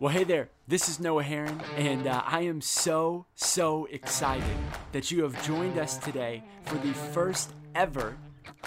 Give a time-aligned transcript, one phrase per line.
[0.00, 4.56] Well, hey there, this is Noah Heron, and uh, I am so, so excited
[4.92, 8.16] that you have joined us today for the first ever,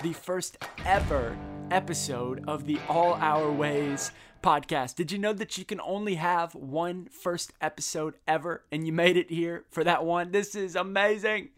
[0.03, 1.35] the first ever
[1.71, 4.11] episode of the All Our Ways
[4.43, 4.93] podcast.
[4.93, 9.17] Did you know that you can only have one first episode ever, and you made
[9.17, 10.33] it here for that one?
[10.33, 11.49] This is amazing.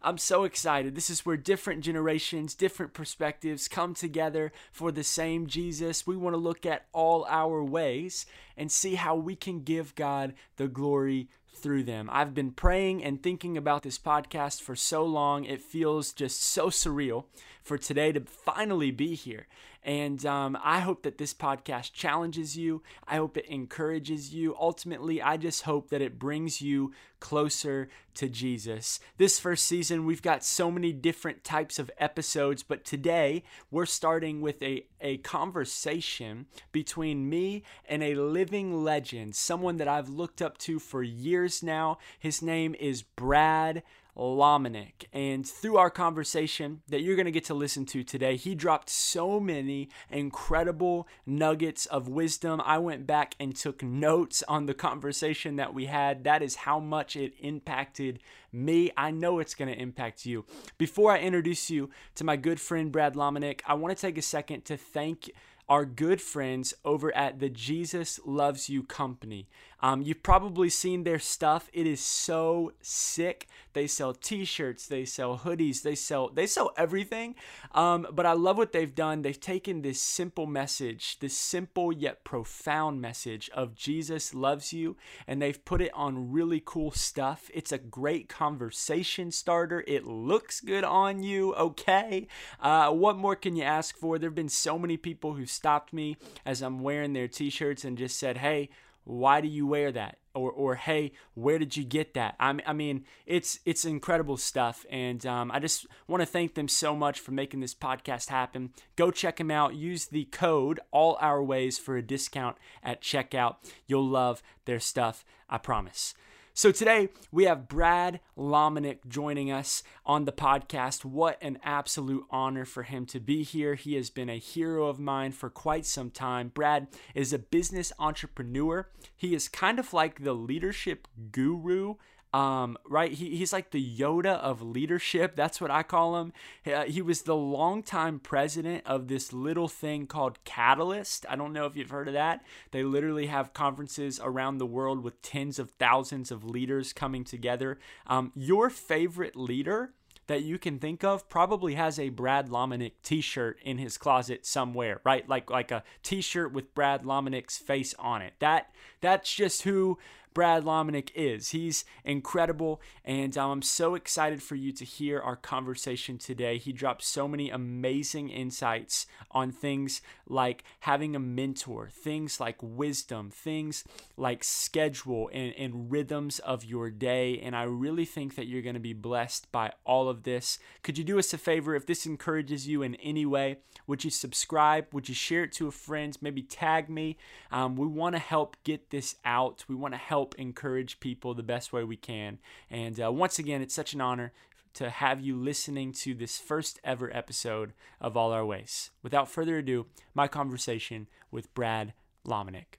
[0.00, 0.94] I'm so excited.
[0.94, 6.06] This is where different generations, different perspectives come together for the same Jesus.
[6.06, 8.24] We want to look at all our ways
[8.56, 12.08] and see how we can give God the glory through them.
[12.12, 15.44] I've been praying and thinking about this podcast for so long.
[15.44, 17.24] It feels just so surreal
[17.62, 19.48] for today to finally be here.
[19.82, 22.82] And um, I hope that this podcast challenges you.
[23.06, 24.54] I hope it encourages you.
[24.58, 29.00] Ultimately, I just hope that it brings you closer to Jesus.
[29.16, 34.40] This first season, we've got so many different types of episodes, but today we're starting
[34.40, 40.58] with a, a conversation between me and a living legend, someone that I've looked up
[40.58, 41.98] to for years now.
[42.18, 43.82] His name is Brad
[44.18, 45.04] Lomenick.
[45.12, 48.90] And through our conversation that you're going to get to listen to today, he dropped
[48.90, 52.60] so many incredible nuggets of wisdom.
[52.64, 56.24] I went back and took notes on the conversation that we had.
[56.24, 58.18] That is how much it impacted
[58.52, 58.90] me.
[58.96, 60.44] I know it's going to impact you.
[60.76, 64.22] Before I introduce you to my good friend Brad Lomenick, I want to take a
[64.22, 65.30] second to thank
[65.68, 69.48] our good friends over at the Jesus Loves You Company.
[69.80, 71.70] Um, you've probably seen their stuff.
[71.72, 73.46] It is so sick.
[73.74, 77.36] They sell T-shirts, they sell hoodies, they sell they sell everything.
[77.72, 79.22] Um, but I love what they've done.
[79.22, 84.96] They've taken this simple message, this simple yet profound message of Jesus loves you,
[85.28, 87.50] and they've put it on really cool stuff.
[87.54, 89.84] It's a great conversation starter.
[89.86, 91.54] It looks good on you.
[91.54, 92.26] Okay,
[92.60, 94.18] uh, what more can you ask for?
[94.18, 98.18] There've been so many people who stopped me as I'm wearing their T-shirts and just
[98.18, 98.70] said, "Hey."
[99.08, 100.18] Why do you wear that?
[100.34, 102.36] Or or hey where did you get that?
[102.38, 104.84] I, I mean it's it's incredible stuff.
[104.90, 108.70] And um, i just want to thank them so much for making this podcast happen.
[108.94, 109.74] Go check them out.
[109.74, 113.56] Use the code all our ways for a discount at checkout.
[113.86, 116.14] You'll love their stuff i promise
[116.58, 121.04] so today we have Brad Lomenick joining us on the podcast.
[121.04, 123.76] What an absolute honor for him to be here.
[123.76, 126.48] He has been a hero of mine for quite some time.
[126.48, 128.88] Brad is a business entrepreneur.
[129.16, 131.94] He is kind of like the leadership guru
[132.32, 133.12] um, right?
[133.12, 135.34] He, he's like the Yoda of leadership.
[135.34, 136.32] That's what I call him.
[136.66, 141.24] Uh, he was the longtime president of this little thing called Catalyst.
[141.28, 142.44] I don't know if you've heard of that.
[142.70, 147.78] They literally have conferences around the world with tens of thousands of leaders coming together.
[148.06, 149.94] Um, your favorite leader
[150.28, 155.00] that you can think of probably has a Brad Lomenick t-shirt in his closet somewhere,
[155.02, 155.28] right?
[155.28, 158.34] Like like a t-shirt with Brad Lomenick's face on it.
[158.38, 159.98] That that's just who
[160.38, 161.48] Brad Lomenick is.
[161.48, 166.58] He's incredible, and um, I'm so excited for you to hear our conversation today.
[166.58, 173.30] He dropped so many amazing insights on things like having a mentor, things like wisdom,
[173.30, 173.82] things
[174.16, 177.40] like schedule and, and rhythms of your day.
[177.40, 180.60] And I really think that you're going to be blessed by all of this.
[180.84, 183.58] Could you do us a favor if this encourages you in any way?
[183.88, 184.86] Would you subscribe?
[184.92, 186.16] Would you share it to a friend?
[186.20, 187.16] Maybe tag me.
[187.50, 189.64] Um, we want to help get this out.
[189.66, 192.38] We want to help help encourage people the best way we can.
[192.70, 194.32] And uh, once again, it's such an honor
[194.74, 198.90] to have you listening to this first ever episode of All Our Ways.
[199.02, 201.94] Without further ado, my conversation with Brad
[202.26, 202.76] Lomenick.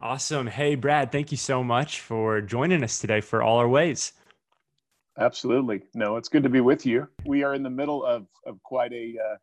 [0.00, 0.46] Awesome.
[0.46, 4.14] Hey, Brad, thank you so much for joining us today for All Our Ways.
[5.18, 5.82] Absolutely.
[5.94, 7.06] No, it's good to be with you.
[7.26, 9.36] We are in the middle of, of quite a, uh,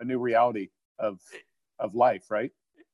[0.00, 0.68] a new reality
[0.98, 1.18] of,
[1.78, 2.50] of life, right?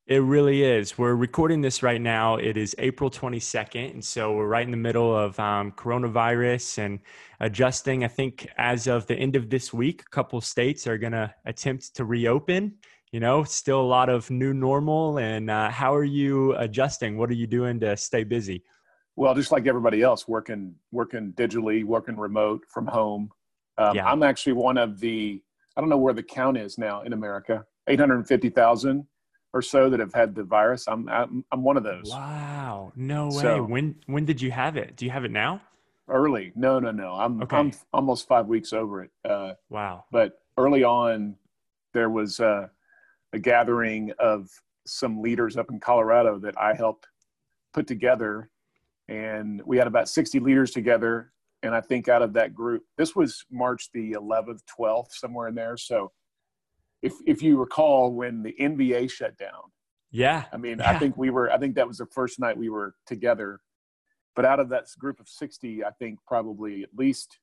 [0.09, 0.97] It really is.
[0.97, 2.37] We're recording this right now.
[2.37, 3.93] It is April 22nd.
[3.93, 7.01] And so we're right in the middle of um, coronavirus and
[7.41, 8.05] adjusting.
[8.05, 11.31] I think as of the end of this week, a couple states are going to
[11.45, 12.73] attempt to reopen.
[13.13, 15.19] You know, still a lot of new normal.
[15.19, 17.19] And uh, how are you adjusting?
[17.19, 18.65] What are you doing to stay busy?
[19.15, 23.31] Well, just like everybody else, working working digitally, working remote from home.
[23.77, 24.11] Um, yeah.
[24.11, 25.43] I'm actually one of the,
[25.77, 29.07] I don't know where the count is now in America, 850,000
[29.53, 30.87] or so that have had the virus.
[30.87, 32.11] I'm I'm, I'm one of those.
[32.11, 33.43] Wow, no way.
[33.43, 34.97] So, when when did you have it?
[34.97, 35.63] Do you have it now?
[36.09, 36.53] Early.
[36.55, 37.13] No, no, no.
[37.15, 37.57] I'm okay.
[37.57, 39.11] I'm almost five weeks over it.
[39.29, 40.05] Uh, wow.
[40.11, 41.37] But early on,
[41.93, 42.69] there was uh,
[43.33, 44.49] a gathering of
[44.87, 47.07] some leaders up in Colorado that I helped
[47.75, 48.51] put together,
[49.09, 51.33] and we had about 60 leaders together.
[51.63, 55.57] And I think out of that group, this was March the 11th, 12th, somewhere in
[55.57, 55.77] there.
[55.77, 56.13] So
[57.03, 59.71] if if you recall when the NBA shut down,
[60.11, 60.45] Yeah.
[60.53, 60.91] I mean, yeah.
[60.91, 61.51] I think we were.
[61.51, 63.61] I think that was the first night we were together.
[64.35, 67.39] But out of that group of sixty, I think probably at least,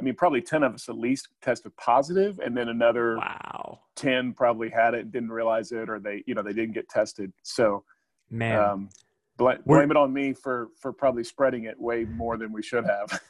[0.00, 3.80] I mean, probably ten of us at least tested positive, and then another wow.
[3.96, 6.88] ten probably had it and didn't realize it, or they, you know, they didn't get
[6.88, 7.32] tested.
[7.42, 7.84] So,
[8.30, 8.88] man, um,
[9.36, 12.84] bl- blame it on me for for probably spreading it way more than we should
[12.86, 13.20] have.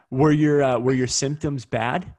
[0.10, 2.12] were your uh, were your symptoms bad?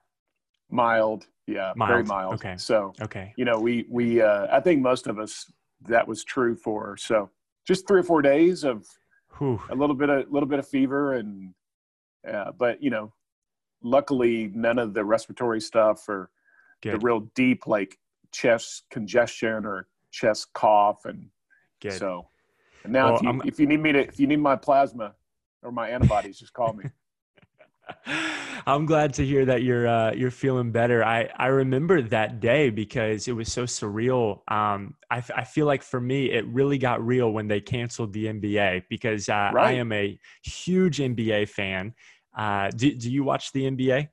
[0.71, 1.89] Mild, yeah, Mild.
[1.89, 2.33] very mild.
[2.35, 2.56] Okay.
[2.57, 3.33] So, Okay.
[3.38, 5.51] you know, we we uh, I think most of us
[5.88, 6.97] that was true for.
[6.97, 7.29] So,
[7.68, 8.85] just three or four days of
[9.38, 9.62] Whew.
[9.69, 11.53] a little bit of a little bit of fever and
[12.27, 13.13] uh, but you know
[13.83, 16.29] luckily none of the respiratory stuff or
[16.83, 17.97] the real deep like
[18.31, 21.27] chest congestion or chest cough and
[21.81, 21.94] Good.
[21.94, 22.27] so
[22.83, 25.15] and now Well, if, you, if you need me to if you need my plasma
[25.63, 26.85] or my antibodies just call me
[28.65, 31.03] I'm glad to hear that you're uh, you're feeling better.
[31.03, 34.41] I I remember that day because it was so surreal.
[34.51, 38.13] Um, I f- I feel like for me it really got real when they canceled
[38.13, 41.93] the NBA because uh, I am a huge NBA fan.
[42.35, 44.09] Uh, do do you watch the NBA?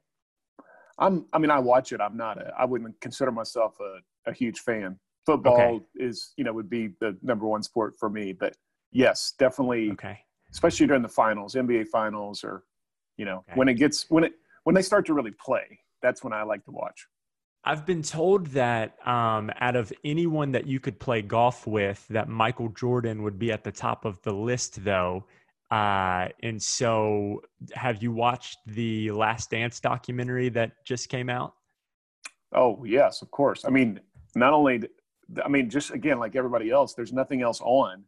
[1.01, 4.33] i'm i mean i watch it i'm not a i wouldn't consider myself a, a
[4.33, 5.85] huge fan football Okay.
[5.95, 8.57] is you know would be the number one sport for me but
[8.91, 10.19] yes definitely Okay.
[10.53, 12.65] especially during the finals, NBA finals, or
[13.19, 13.53] you know Okay.
[13.57, 14.33] when it gets when it
[14.65, 15.79] when they start to really play.
[16.01, 17.07] That's when I like to watch.
[17.65, 22.29] I've been told that um, out of anyone that you could play golf with, that
[22.29, 25.25] Michael Jordan would be at the top of the list, though.
[25.71, 27.43] Uh, and so,
[27.75, 31.53] have you watched the Last Dance documentary that just came out?
[32.55, 33.65] Oh yes, of course.
[33.67, 34.01] I mean,
[34.35, 34.85] not only
[35.45, 38.05] I mean, just again like everybody else, there's nothing else on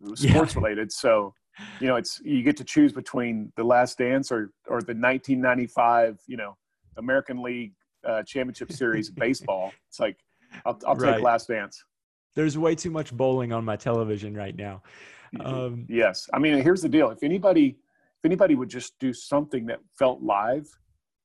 [0.18, 0.32] Yeah.
[0.34, 0.92] sports related.
[0.92, 1.34] So
[1.80, 6.20] you know, it's you get to choose between the Last Dance or or the 1995
[6.26, 6.56] you know
[6.96, 7.72] American League
[8.06, 9.72] uh, Championship Series baseball.
[9.88, 10.18] It's like
[10.64, 11.14] I'll, I'll Right.
[11.14, 11.84] take Last Dance.
[12.34, 14.82] There's way too much bowling on my television right now.
[15.40, 17.68] Um, Yes, I mean, here's the deal: if anybody,
[18.18, 20.66] if anybody would just do something that felt live,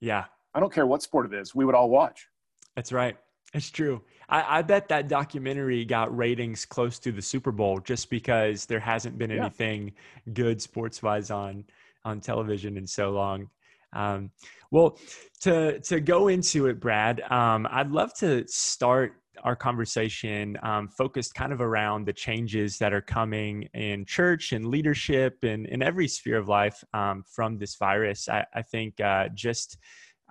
[0.01, 2.27] yeah, I don't care what sport it is, we would all watch.
[2.75, 3.17] that's right.
[3.53, 4.01] It's true.
[4.29, 8.79] I, I bet that documentary got ratings close to the Super Bowl just because there
[8.79, 9.41] hasn't been Yeah.
[9.41, 9.93] anything
[10.33, 11.65] good sports wise on
[12.05, 13.49] on television in so long.
[13.93, 14.31] Um,
[14.71, 14.99] well,
[15.41, 19.13] to to go into it, Brad, um, I'd love to start
[19.43, 24.65] our conversation um, focused kind of around the changes that are coming in church and
[24.65, 28.27] leadership and in every sphere of life um, from this virus.
[28.27, 29.77] I, I think uh, just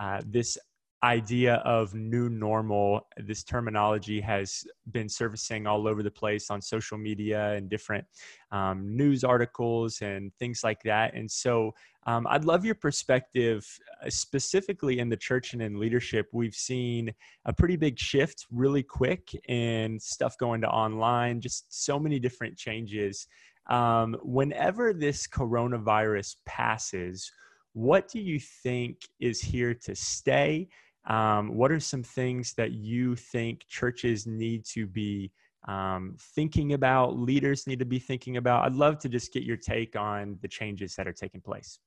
[0.00, 0.58] uh, this
[1.02, 6.96] idea of new normal, this terminology has been surfacing all over the place on social
[6.96, 8.04] media and different
[8.50, 11.14] um, news articles and things like that.
[11.14, 11.74] And so
[12.06, 13.66] um, I'd love your perspective,
[14.04, 16.28] uh, specifically in the church and in leadership.
[16.32, 17.12] We've seen
[17.44, 22.56] a pretty big shift really quick and stuff going to online, just so many different
[22.56, 23.26] changes.
[23.68, 27.30] Um, whenever this coronavirus passes,
[27.72, 30.68] what do you think is here to stay?
[31.06, 35.30] Um, what are some things that you think churches need to be
[35.68, 38.64] um, thinking about, leaders need to be thinking about?
[38.64, 41.78] I'd love to just get your take on the changes that are taking place.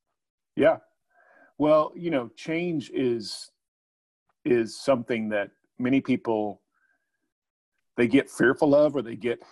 [0.56, 0.78] Yeah.
[1.58, 3.52] Well, you know, change is
[4.46, 6.62] is something that many people
[7.98, 9.44] they get fearful of, or they get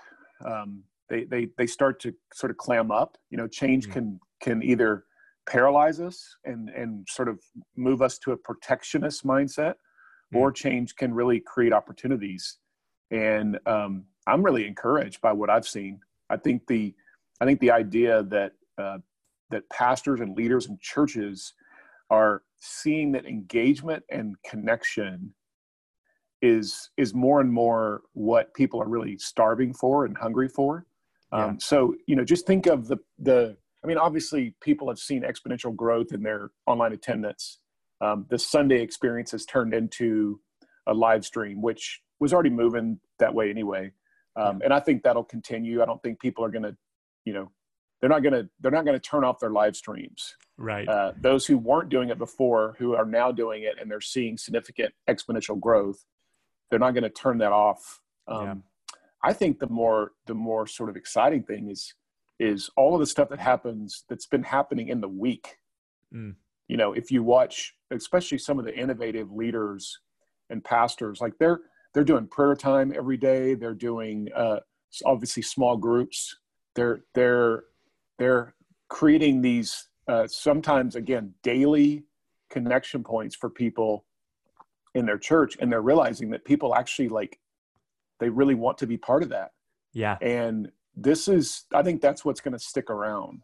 [0.45, 3.17] um, they they they start to sort of clam up.
[3.29, 3.91] You know, change Mhm.
[3.91, 5.05] can can either
[5.47, 7.39] paralyze us and and sort of
[7.75, 9.75] move us to a protectionist mindset,
[10.33, 12.57] or change can really create opportunities.
[13.11, 15.99] And um, I'm really encouraged by what I've seen.
[16.29, 16.93] I think the
[17.39, 18.97] I think the idea that uh,
[19.49, 21.53] that pastors and leaders and churches
[22.09, 25.33] are seeing that engagement and connection
[26.41, 30.85] is is more and more what people are really starving for and hungry for.
[31.31, 31.45] Yeah.
[31.45, 33.57] Um, so you know, just think of the the.
[33.83, 37.59] I mean, obviously, people have seen exponential growth in their online attendance.
[38.01, 40.39] Um, the Sunday experience has turned into
[40.87, 43.91] a live stream, which was already moving that way anyway.
[44.35, 45.81] Um, and I think that'll continue.
[45.81, 46.75] I don't think people are going to,
[47.25, 47.51] you know,
[47.99, 50.35] they're not going to they're not going to turn off their live streams.
[50.57, 50.87] Right.
[50.87, 54.37] Uh, those who weren't doing it before, who are now doing it, and they're seeing
[54.37, 56.05] significant exponential growth,
[56.69, 57.99] they're not going to turn that off.
[58.27, 58.55] Um, Yeah.
[59.23, 61.95] I think the more the more sort of exciting thing is
[62.39, 65.57] is all of the stuff that happens that's been happening in the week.
[66.13, 66.35] Mm.
[66.67, 69.99] You know, if you watch, especially some of the innovative leaders
[70.49, 71.61] and pastors, like they're
[71.93, 73.55] they're doing prayer time every day.
[73.55, 74.59] They're doing uh,
[75.05, 76.37] obviously small groups.
[76.75, 77.63] They're they're
[78.19, 78.53] they're
[78.89, 82.03] creating these uh, sometimes again daily
[82.49, 84.05] connection points for people
[84.93, 87.39] in their church, and they're realizing that people actually like
[88.19, 89.51] they really want to be part of that.
[89.93, 90.17] Yeah.
[90.21, 93.43] And this is, I think that's what's going to stick around.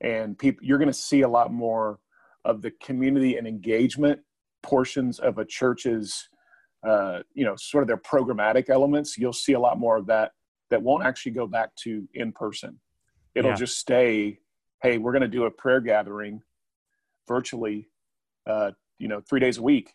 [0.00, 2.00] And people, you're going to see a lot more
[2.44, 4.20] of the community and engagement
[4.62, 6.28] portions of a church's,
[6.86, 9.16] uh, you know, sort of their programmatic elements.
[9.16, 10.32] You'll see a lot more of that
[10.70, 12.80] that won't actually go back to in person.
[13.34, 13.56] It'll yeah.
[13.56, 14.38] just stay.
[14.82, 16.40] Hey, we're going to do a prayer gathering
[17.28, 17.88] virtually,
[18.46, 19.94] uh, you know, three days a week,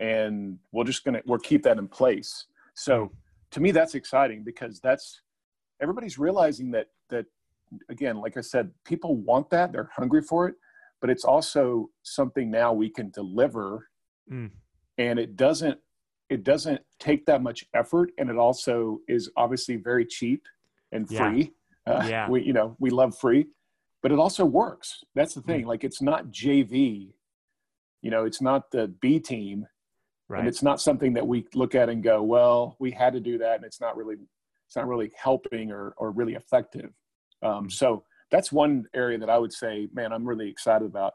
[0.00, 2.46] and we're just going to we'll keep that in place.
[2.74, 3.12] So
[3.52, 5.20] to me, that's exciting because that's
[5.80, 7.26] everybody's realizing that that
[7.88, 9.72] again, like I said, people want that.
[9.72, 10.54] They're hungry for it,
[11.00, 13.88] but it's also something now we can deliver,
[14.30, 14.50] mm.
[14.98, 15.78] and it doesn't
[16.30, 20.42] it doesn't take that much effort, and it also is obviously very cheap
[20.92, 21.52] and free.
[21.86, 21.92] Yeah.
[21.92, 22.28] Uh, yeah.
[22.28, 23.46] We you know we love free,
[24.02, 25.04] but it also works.
[25.14, 25.64] That's the thing.
[25.64, 25.68] Mm.
[25.68, 27.12] Like it's not JV.
[28.02, 29.66] You know, it's not the B team.
[30.26, 30.38] Right.
[30.38, 33.36] And it's not something that we look at and go, well, we had to do
[33.38, 34.16] that, and it's not really
[34.74, 36.90] it's not really helping or or really effective.
[37.42, 38.02] Um, so
[38.32, 41.12] that's one area that I would say, man, I'm really excited about.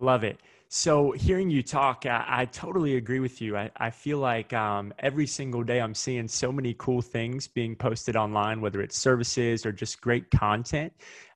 [0.00, 0.40] I love it.
[0.68, 3.56] So hearing you talk, I, I totally agree with you.
[3.56, 7.76] I, I feel like um, every single day I'm seeing so many cool things being
[7.76, 10.92] posted online, whether it's services or just great content.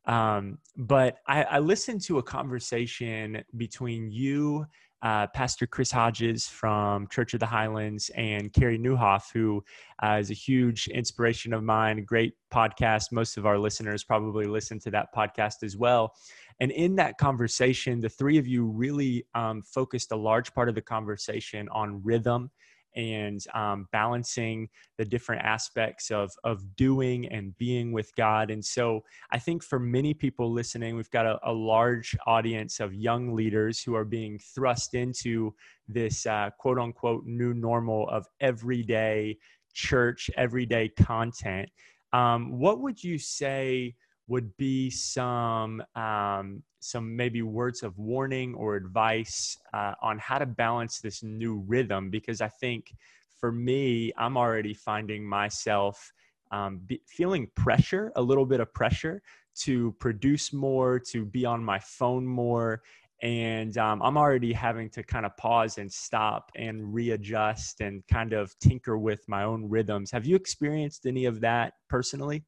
[0.06, 4.66] Um, but I, I listened to a conversation between you
[5.02, 9.62] uh, Pastor Chris Hodges from Church of the Highlands and Carey Nieuwhof, who
[10.02, 13.12] uh, is a huge inspiration of mine, great podcast.
[13.12, 16.14] Most of our listeners probably listen to that podcast as well.
[16.60, 20.74] And in that conversation, the three of you really um, focused a large part of
[20.74, 22.50] the conversation on rhythm
[22.98, 28.50] and um, balancing the different aspects of of doing and being with God.
[28.50, 32.92] And so I think for many people listening, we've got a, a large audience of
[32.92, 35.54] young leaders who are being thrust into
[35.86, 39.38] this uh, quote unquote new normal of everyday
[39.72, 41.68] church, everyday content.
[42.12, 43.94] Um, what would you say?
[44.28, 50.46] Would be some um, some maybe words of warning or advice uh, on how to
[50.46, 52.94] balance this new rhythm because i think
[53.40, 56.12] for me i'm already finding myself
[56.50, 59.22] um, be, feeling pressure a little bit of pressure
[59.56, 62.82] to produce more to be on my phone more.
[63.20, 68.32] And um, i'm already having to kind of pause and stop and readjust and kind
[68.32, 70.12] of tinker with my own rhythms.
[70.12, 72.44] Have you experienced any of that personally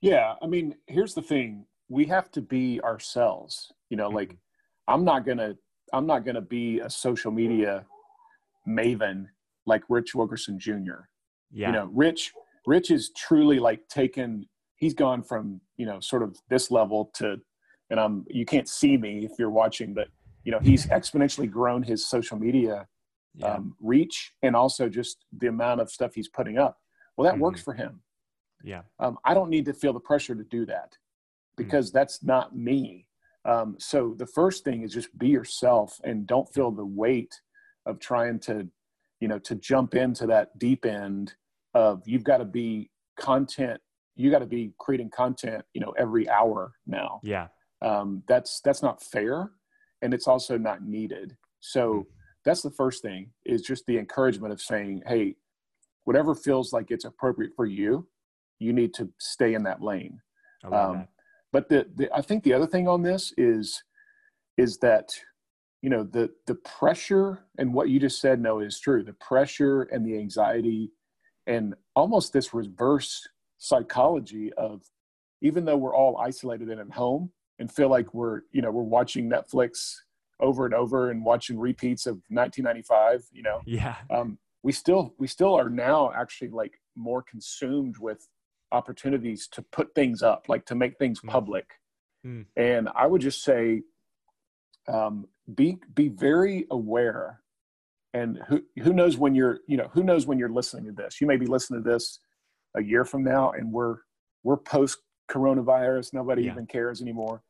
[0.00, 3.72] yeah, I mean, here's the thing: we have to be ourselves.
[3.90, 4.94] You know, like mm-hmm.
[4.94, 5.54] I'm not gonna
[5.92, 7.84] I'm not gonna be a social media
[8.68, 9.26] maven
[9.66, 11.08] like Rich Wilkerson Jr.
[11.52, 11.68] Yeah.
[11.68, 12.32] You know, Rich
[12.66, 14.46] Rich is truly like taken.
[14.76, 17.36] He's gone from you know sort of this level to,
[17.90, 20.08] and I'm you can't see me if you're watching, but
[20.44, 22.86] you know he's exponentially grown his social media
[23.36, 23.54] yeah.
[23.54, 26.78] um, reach and also just the amount of stuff he's putting up.
[27.16, 27.42] Well, that mm-hmm.
[27.42, 28.02] works for him.
[28.62, 28.82] Yeah.
[28.98, 30.96] Um, I don't need to feel the pressure to do that
[31.56, 31.62] hmm.
[31.62, 31.98] because mm-hmm.
[31.98, 33.06] that's not me.
[33.44, 37.40] Um, so the first thing is just be yourself and don't feel the weight
[37.86, 38.68] of trying to,
[39.20, 41.34] you know, to jump into that deep end
[41.72, 43.80] of you've got to be content.
[44.16, 47.20] You got to be creating content, you know, every hour now.
[47.22, 47.48] Yeah.
[47.82, 49.50] Um, that's that's not fair,
[50.02, 51.36] and it's also not needed.
[51.60, 52.08] So mm-hmm.
[52.44, 55.36] that's the first thing is just the encouragement of saying, hey,
[56.04, 58.08] whatever feels like it's appropriate for you,
[58.58, 60.20] you need to stay in that lane.
[60.64, 61.08] Um, that.
[61.52, 63.82] But the, the, I think the other thing on this is
[64.56, 65.10] is that
[65.82, 69.02] you know the the pressure and what you just said no is true.
[69.02, 70.90] The pressure and the anxiety
[71.46, 73.26] and almost this reverse
[73.58, 74.82] psychology of
[75.42, 78.82] even though we're all isolated and at home and feel like we're you know we're
[78.82, 79.94] watching Netflix
[80.40, 85.26] over and over and watching repeats of 1995 you know yeah um, we still we
[85.26, 88.28] still are now actually like more consumed with
[88.72, 91.28] opportunities to put things up, like to make things mm.
[91.28, 91.66] public.
[92.26, 92.46] Mm.
[92.56, 93.82] And I would just say,
[94.88, 97.40] um, be be very aware.
[98.14, 101.20] And who who knows when you're you know who knows when you're listening to this?
[101.20, 102.20] You may be listening to this
[102.76, 103.96] a year from now, and we're
[104.42, 104.98] we're post
[105.30, 106.12] coronavirus.
[106.12, 106.52] Nobody yeah.
[106.52, 107.42] even cares anymore.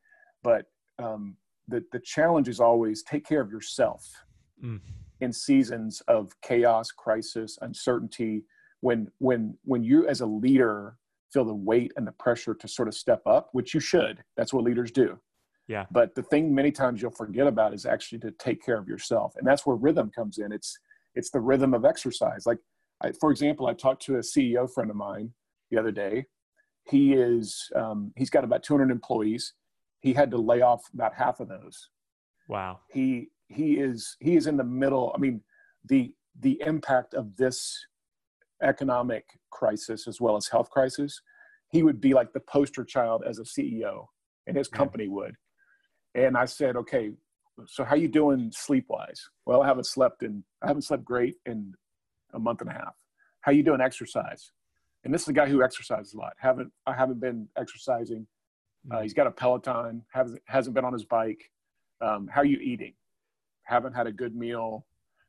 [0.43, 0.65] But
[0.99, 4.11] um, the the challenge is always take care of yourself
[4.63, 4.79] mm.
[5.21, 8.43] in seasons of chaos, crisis, uncertainty.
[8.81, 10.97] When when when you as a leader
[11.31, 14.23] feel the weight and the pressure to sort of step up, which you should.
[14.35, 15.19] That's what leaders do.
[15.67, 15.85] Yeah.
[15.91, 19.33] But the thing many times you'll forget about is actually to take care of yourself,
[19.37, 20.51] and that's where rhythm comes in.
[20.51, 20.79] It's
[21.13, 22.45] it's the rhythm of exercise.
[22.45, 22.59] Like,
[23.01, 25.33] I, for example, I talked to a CEO friend of mine
[25.71, 26.25] the other day.
[26.89, 29.53] He is um, he's got about 200 employees.
[29.99, 31.89] He had to lay off about half of those.
[32.47, 32.79] Wow.
[32.89, 35.11] He he is he is in the middle.
[35.13, 35.41] I mean,
[35.85, 37.85] the the impact of this
[38.61, 41.21] economic crisis as well as health crisis,
[41.69, 44.05] he would be like the poster child as a CEO,
[44.45, 45.35] and his company would.
[46.15, 47.11] And I said, okay,
[47.65, 49.21] so how you doing sleep wise?
[49.45, 51.73] Well, I haven't slept in I haven't slept great in
[52.33, 52.95] a month and a half.
[53.41, 54.51] How you doing exercise?
[55.03, 56.33] And this is a guy who exercises a lot.
[56.37, 58.27] Haven't I haven't been exercising.
[58.91, 60.03] Uh, he's got a Peloton.
[60.13, 61.49] Hasn't hasn't been on his bike.
[62.01, 62.93] Um, how are you eating?
[63.63, 64.85] Haven't had a good meal.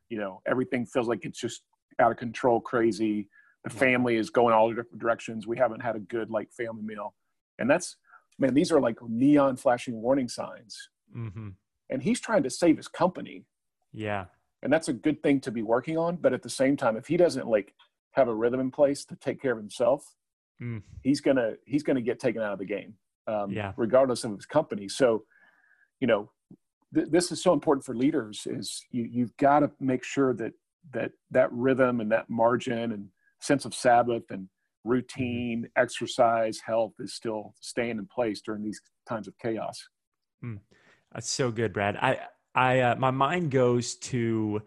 [0.09, 1.63] You know, everything feels like it's just
[1.99, 3.27] out of control, crazy.
[3.63, 5.45] The family is going all different directions.
[5.45, 7.13] We haven't had a good like family meal,
[7.57, 7.97] and that's
[8.37, 8.53] man.
[8.53, 10.89] These are like neon flashing warning signs.
[11.15, 11.49] Mm-hmm
[11.89, 13.45] and he's trying to save his company.
[13.93, 14.25] Yeah.
[14.61, 16.17] And that's a good thing to be working on.
[16.17, 17.73] But at the same time, if he doesn't like
[18.11, 20.15] have a rhythm in place to take care of himself,
[20.61, 20.81] mm.
[21.01, 22.95] he's gonna he's gonna get taken out of the game.
[23.27, 23.73] Um, yeah.
[23.77, 24.89] Regardless of his company.
[24.89, 25.23] So,
[25.99, 26.31] you know,
[26.93, 28.45] th- this is so important for leaders.
[28.49, 30.53] Is you you've got to make sure that
[30.93, 33.07] that that rhythm and that margin and
[33.39, 34.47] sense of Sabbath and
[34.83, 35.81] routine, mm-hmm.
[35.81, 39.87] exercise, health is still staying in place during these times of chaos.
[40.43, 40.59] Mm.
[41.13, 41.97] That's so good, Brad.
[41.97, 42.19] I,
[42.53, 44.61] I, uh, my mind goes to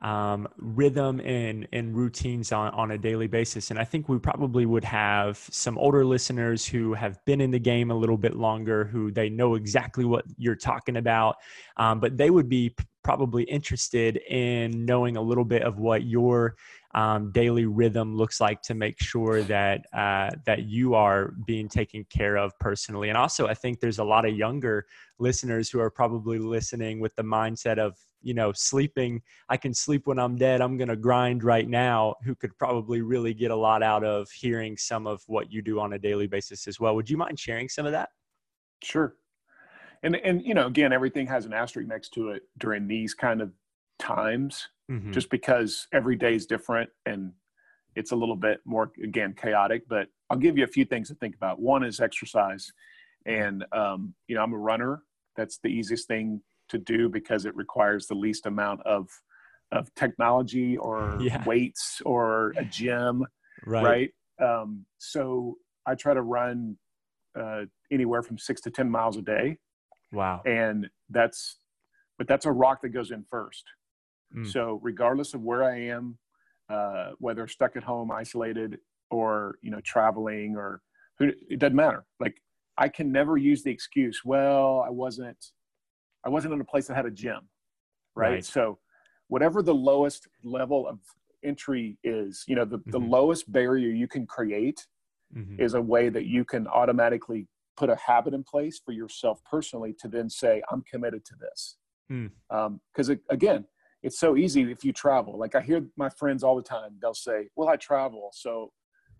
[0.00, 3.70] um, rhythm and, and routines on, on a daily basis.
[3.70, 7.58] And I think we probably would have some older listeners who have been in the
[7.58, 11.36] game a little bit longer, who they know exactly what you're talking about,
[11.76, 16.56] um, but they would be probably interested in knowing a little bit of what your
[16.94, 22.04] um, daily rhythm looks like to make sure that uh, that you are being taken
[22.04, 23.08] care of personally.
[23.08, 24.86] And also, I think there's a lot of younger
[25.18, 30.06] listeners who are probably listening with the mindset of you know sleeping i can sleep
[30.06, 33.56] when i'm dead i'm going to grind right now who could probably really get a
[33.56, 36.94] lot out of hearing some of what you do on a daily basis as well.
[36.94, 38.10] Would you mind sharing some of that?
[38.82, 39.14] Sure.
[40.02, 43.40] And and you know again everything has an asterisk next to it during these kind
[43.40, 43.52] of
[43.98, 45.10] times mm-hmm.
[45.10, 47.32] just because every day is different and
[47.96, 51.14] it's a little bit more again chaotic but i'll give you a few things to
[51.14, 51.60] think about.
[51.60, 52.70] One is exercise.
[53.26, 55.02] And um, you know i'm a runner.
[55.36, 59.08] That's the easiest thing to do because it requires the least amount of
[59.72, 61.44] of technology or yeah.
[61.44, 63.24] weights or a gym
[63.66, 64.60] right, right?
[64.62, 66.76] Um, so i try to run
[67.38, 69.56] uh, anywhere from six to ten miles a day
[70.12, 71.58] wow and that's
[72.16, 73.64] but that's a rock that goes in first
[74.36, 74.46] mm.
[74.46, 76.18] so regardless of where i am
[76.70, 78.78] uh, whether stuck at home isolated
[79.10, 80.82] or you know traveling or
[81.20, 82.36] it doesn't matter like
[82.76, 85.52] i can never use the excuse well i wasn't
[86.28, 87.48] I wasn't in a place that had a gym,
[88.14, 88.28] right?
[88.32, 88.44] right.
[88.44, 88.78] So
[89.28, 90.98] whatever the lowest level of
[91.42, 92.90] entry is, you know, the, mm-hmm.
[92.90, 94.86] the lowest barrier you can create
[95.34, 95.58] mm-hmm.
[95.58, 97.46] is a way that you can automatically
[97.78, 101.76] put a habit in place for yourself personally to then say, I'm committed to this.
[102.08, 103.12] Because mm.
[103.12, 103.64] um, again,
[104.02, 105.38] it's so easy if you travel.
[105.38, 108.32] Like I hear my friends all the time, they'll say, well, I travel.
[108.34, 108.70] So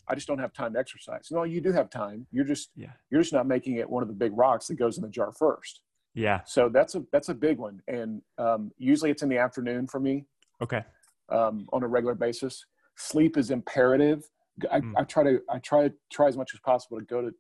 [0.09, 1.29] I just don't have time to exercise.
[1.31, 2.27] No, you do have time.
[2.33, 2.93] You're just, yeah.
[3.11, 5.33] you're just not making it one of the big rocks that goes in the jar
[5.33, 5.81] first.
[6.15, 6.41] Yeah.
[6.47, 10.01] So that's a that's a big one, and um, usually it's in the afternoon for
[10.01, 10.27] me.
[10.61, 10.85] Okay.
[11.29, 12.65] Um, on a regular basis,
[12.97, 14.29] sleep is imperative.
[14.71, 14.93] I, mm.
[14.97, 17.33] I try to I try to try as much as possible to go to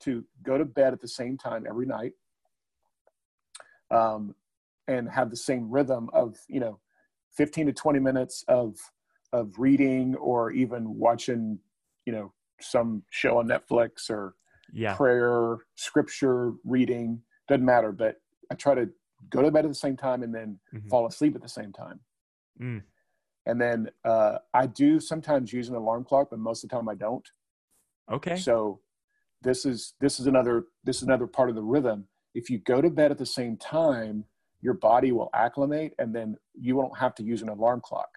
[0.00, 2.12] to go to bed at the same time every night,
[3.90, 4.34] um,
[4.86, 6.78] and have the same rhythm of you know,
[7.34, 8.76] fifteen to twenty minutes of
[9.32, 11.58] of reading or even watching
[12.04, 14.34] you know some show on Netflix or
[14.72, 14.94] yeah.
[14.94, 18.16] prayer, scripture reading doesn't matter, but
[18.50, 18.88] I try to
[19.30, 20.88] go to bed at the same time and then mm-hmm.
[20.88, 22.00] fall asleep at the same time.
[22.60, 22.82] Mm.
[23.46, 26.88] And then uh, I do sometimes use an alarm clock, but most of the time
[26.88, 27.26] I don't.
[28.10, 28.36] Okay.
[28.36, 28.80] So
[29.42, 32.08] this is this is another this is another part of the rhythm.
[32.34, 34.24] If you go to bed at the same time,
[34.60, 38.08] your body will acclimate, and then you won't have to use an alarm clock.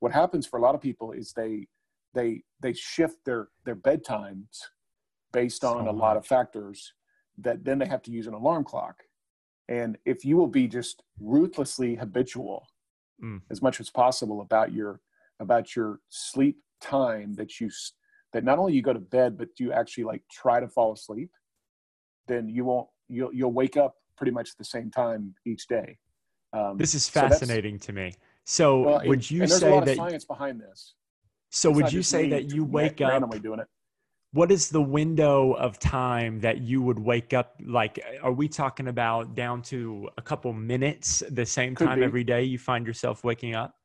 [0.00, 1.68] What happens for a lot of people is they
[2.14, 4.58] they they shift their their bedtimes
[5.32, 6.92] based on so a lot of factors
[7.38, 9.02] that then they have to use an alarm clock.
[9.68, 12.66] And if you will be just ruthlessly habitual
[13.22, 13.40] mm.
[13.50, 15.00] as much as possible about your
[15.40, 17.70] about your sleep time that you
[18.32, 21.30] that not only you go to bed but you actually like try to fall asleep
[22.26, 25.98] then you won't you'll you'll wake up pretty much at the same time each day.
[26.52, 28.14] Um, this is fascinating so to me.
[28.44, 30.94] So well, would you say that science behind this.
[31.50, 33.68] So it's would you say that you wake up randomly doing it
[34.32, 38.88] what is the window of time that you would wake up like are we talking
[38.88, 42.04] about down to a couple minutes the same could time be.
[42.04, 43.76] every day you find yourself waking up?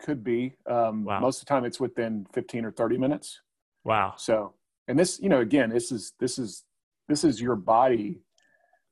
[0.00, 0.54] Could be.
[0.68, 1.20] Um, wow.
[1.20, 3.40] most of the time it's within 15 or 30 minutes.
[3.84, 4.14] Wow.
[4.16, 4.54] So
[4.88, 6.64] and this you know again this is this is
[7.08, 8.22] this is your body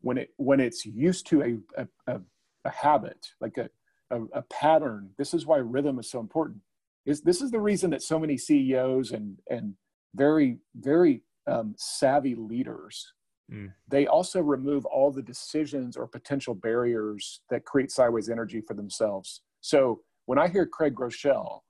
[0.02, 2.20] when it when it's used to a a, a,
[2.66, 3.70] a habit like a,
[4.10, 5.10] a, a pattern.
[5.16, 6.58] This is why rhythm is so important.
[7.06, 9.74] Is this is the reason that so many CEOs and and
[10.14, 13.12] very very um, savvy leaders
[13.52, 13.72] mm.
[13.88, 19.42] they also remove all the decisions or potential barriers that create sideways energy for themselves.
[19.60, 21.60] So when I hear Craig Groeschel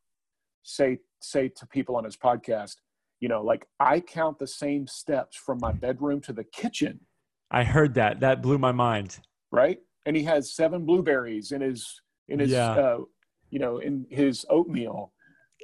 [0.62, 2.76] say say to people on his podcast,
[3.20, 7.00] you know, like I count the same steps from my bedroom to the kitchen.
[7.50, 8.20] I heard that.
[8.20, 9.18] That blew my mind.
[9.50, 12.72] Right, and he has seven blueberries in his in his yeah.
[12.72, 12.98] uh,
[13.50, 15.12] you know in his oatmeal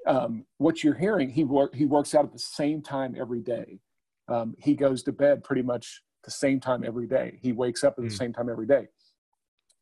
[0.07, 3.81] um, what you're hearing, he work he works out at the same time every day.
[4.29, 7.39] Um, he goes to bed pretty much the same time every day.
[7.43, 8.19] He wakes up at the mm.
[8.19, 8.89] same time every day.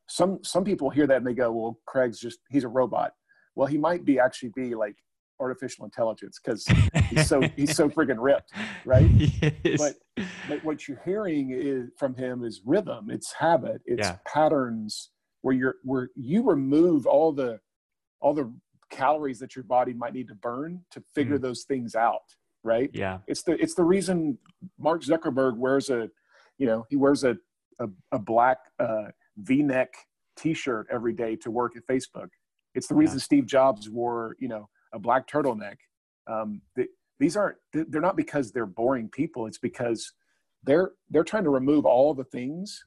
[0.09, 3.13] Some some people hear that and they go, "Well, Craig's just he's a robot."
[3.55, 4.97] Well, he might be actually be like
[5.41, 6.67] artificial intelligence because
[7.09, 8.53] he's so he's so friggin' ripped,
[8.85, 9.11] right?
[9.65, 9.79] Yes.
[9.79, 14.17] But but what you're hearing is from him is rhythm, it's habit, it's yeah.
[14.27, 15.11] patterns
[15.43, 17.61] where you're where you remove all the
[18.21, 18.53] all the
[18.95, 21.43] calories that your body might need to burn to figure mm.
[21.43, 22.23] those things out
[22.63, 24.39] right yeah it's the it's the reason
[24.79, 26.09] mark zuckerberg wears a
[26.59, 27.37] you know he wears a
[27.81, 29.93] a, a black uh, v-neck
[30.37, 32.29] t-shirt every day to work at facebook
[32.75, 33.23] it's the reason yeah.
[33.23, 35.77] steve jobs wore you know a black turtleneck
[36.27, 36.87] um, the,
[37.19, 40.13] these aren't they're not because they're boring people it's because
[40.63, 42.85] they're they're trying to remove all the things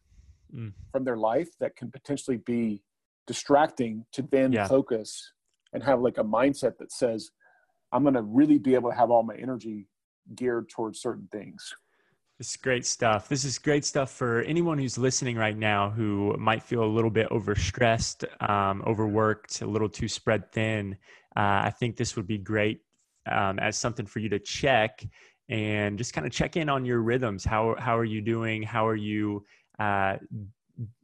[0.53, 0.71] mm.
[0.91, 2.81] from their life that can potentially be
[3.25, 4.67] distracting to then yeah.
[4.67, 5.33] focus
[5.73, 7.31] and have like a mindset that says
[7.91, 9.87] i'm going to really be able to have all my energy
[10.35, 11.73] geared towards certain things
[12.37, 13.27] this is great stuff.
[13.27, 17.09] This is great stuff for anyone who's listening right now who might feel a little
[17.09, 20.95] bit overstressed, um, overworked, a little too spread thin.
[21.35, 22.81] Uh, I think this would be great
[23.25, 25.03] um, as something for you to check
[25.49, 27.43] and just kind of check in on your rhythms.
[27.43, 28.61] How how are you doing?
[28.61, 29.43] How are you
[29.79, 30.17] uh,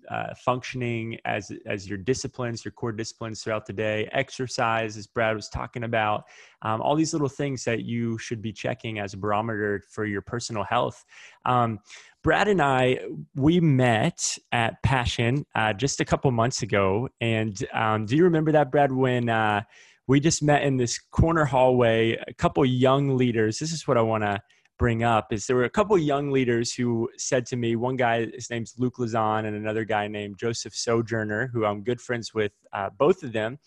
[0.09, 5.35] uh, functioning as as your disciplines, your core disciplines throughout the day, exercise, as Brad
[5.35, 6.25] was talking about,
[6.61, 10.21] um, all these little things that you should be checking as a barometer for your
[10.21, 11.03] personal health.
[11.45, 11.79] Um,
[12.23, 12.99] Brad and I,
[13.35, 18.51] we met at Passion uh, just a couple months ago, and um, do you remember
[18.51, 18.91] that, Brad?
[18.91, 19.61] When uh,
[20.07, 23.59] we just met in this corner hallway, a couple young leaders.
[23.59, 24.41] This is what I want to
[24.79, 28.25] bring up is there were a couple young leaders who said to me one guy
[28.33, 32.51] his name's luke lezon and another guy named joseph sojourner who i'm good friends with
[32.73, 33.57] uh, both of them.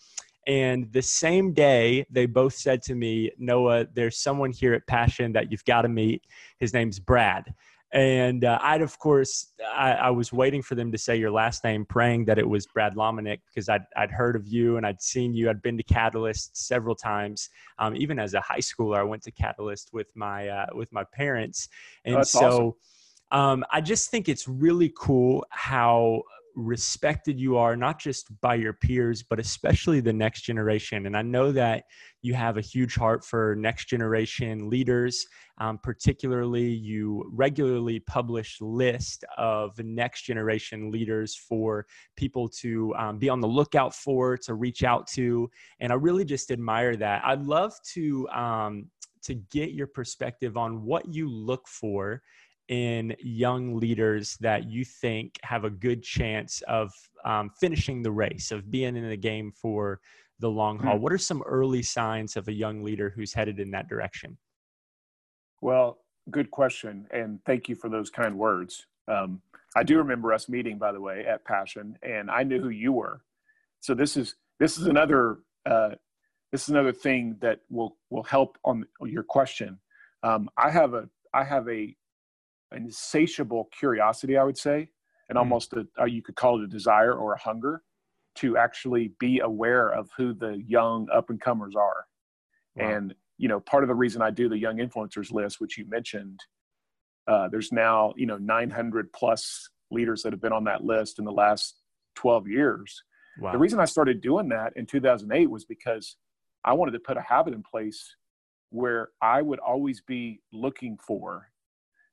[0.45, 5.33] And the same day they both said to me noah there's someone here at passion
[5.33, 6.23] that you've got to meet.
[6.59, 7.53] His name's brad
[7.93, 11.63] and uh, I'd, of course, I, I, was waiting for them to say your last
[11.63, 15.01] name, praying that it was Brad Lomenick because I'd, I'd heard of you and I'd
[15.01, 15.49] seen you.
[15.49, 17.49] I'd been to Catalyst several times.
[17.79, 21.05] Um, even as a high schooler, I went to Catalyst with my, uh, with my
[21.13, 21.69] parents.
[22.03, 22.75] And oh, so
[23.31, 23.39] awesome.
[23.39, 26.23] um, I just think it's really cool how
[26.57, 31.05] respected you are, not just by your peers, but especially the next generation.
[31.05, 31.83] And I know that
[32.23, 35.25] you have a huge heart for next generation leaders.
[35.59, 43.29] Um, particularly, you regularly publish list of next generation leaders for people to um, be
[43.29, 45.49] on the lookout for, to reach out to.
[45.79, 47.21] And I really just admire that.
[47.23, 48.87] I'd love to um,
[49.23, 52.21] to get your perspective on what you look for
[52.69, 56.91] in young leaders that you think have a good chance of
[57.25, 59.99] um, finishing the race, of being in the game for
[60.39, 60.93] the long haul?
[60.93, 61.03] Mm-hmm.
[61.03, 64.37] What are some early signs of a young leader who's headed in that direction?
[65.61, 65.99] Well,
[66.29, 67.07] good question.
[67.11, 68.85] And thank you for those kind words.
[69.07, 69.41] Um,
[69.75, 72.91] I do remember us meeting, by the way, at Passion, and I knew who you
[72.93, 73.21] were.
[73.79, 75.91] So this is this is another uh,
[76.51, 79.79] this is another thing that will will help on your question.
[80.23, 81.95] Um, I have a I have a
[82.75, 84.89] insatiable curiosity, I would say,
[85.29, 85.39] and mm.
[85.39, 87.81] almost a, you could call it a desire or a hunger
[88.35, 92.05] to actually be aware of who the young up and comers are.
[92.75, 92.89] Wow.
[92.89, 95.85] And, you know, part of the reason I do the young influencers list, which you
[95.87, 96.39] mentioned,
[97.27, 101.25] uh, there's now, you know, 900 plus leaders that have been on that list in
[101.25, 101.75] the last
[102.15, 103.03] 12 years.
[103.39, 103.51] Wow.
[103.51, 106.17] The reason I started doing that in 2008 was because
[106.63, 108.15] I wanted to put a habit in place
[108.69, 111.47] where I would always be looking for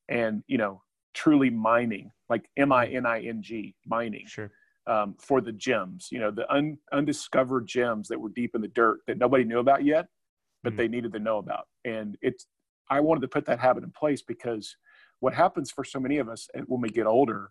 [0.08, 0.82] and you know
[1.14, 4.50] truly mining like m-i-n-i-n-g mining sure.
[4.86, 8.68] um, for the gems you know the un- undiscovered gems that were deep in the
[8.68, 10.06] dirt that nobody knew about yet
[10.62, 10.78] but mm-hmm.
[10.78, 12.46] they needed to know about and it's
[12.90, 14.76] i wanted to put that habit in place because
[15.20, 17.50] what happens for so many of us when we get older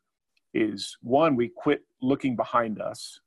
[0.54, 3.20] is one we quit looking behind us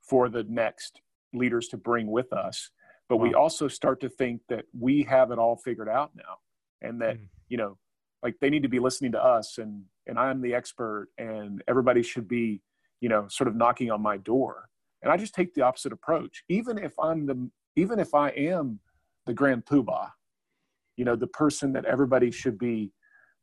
[0.00, 1.00] for the next
[1.34, 2.70] leaders to bring with us
[3.08, 3.24] but wow.
[3.24, 6.36] we also start to think that we have it all figured out now
[6.80, 7.26] and that mm.
[7.48, 7.76] you know
[8.22, 12.02] like they need to be listening to us and and i'm the expert and everybody
[12.02, 12.60] should be
[13.00, 14.68] you know sort of knocking on my door
[15.02, 18.80] and i just take the opposite approach even if i'm the even if I am
[19.26, 20.10] the grand poobah,
[20.96, 22.92] you know, the person that everybody should be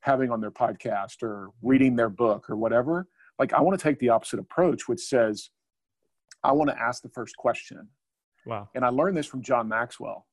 [0.02, 3.08] having on their podcast or reading their book or whatever,
[3.40, 5.50] like I want to take the opposite approach, which says,
[6.44, 7.88] I want to ask the first question.
[8.46, 8.70] Wow.
[8.76, 10.28] And I learned this from John Maxwell,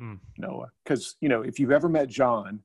[0.00, 0.18] Mm.
[0.38, 2.60] Noah, because, you know, if you've ever met John,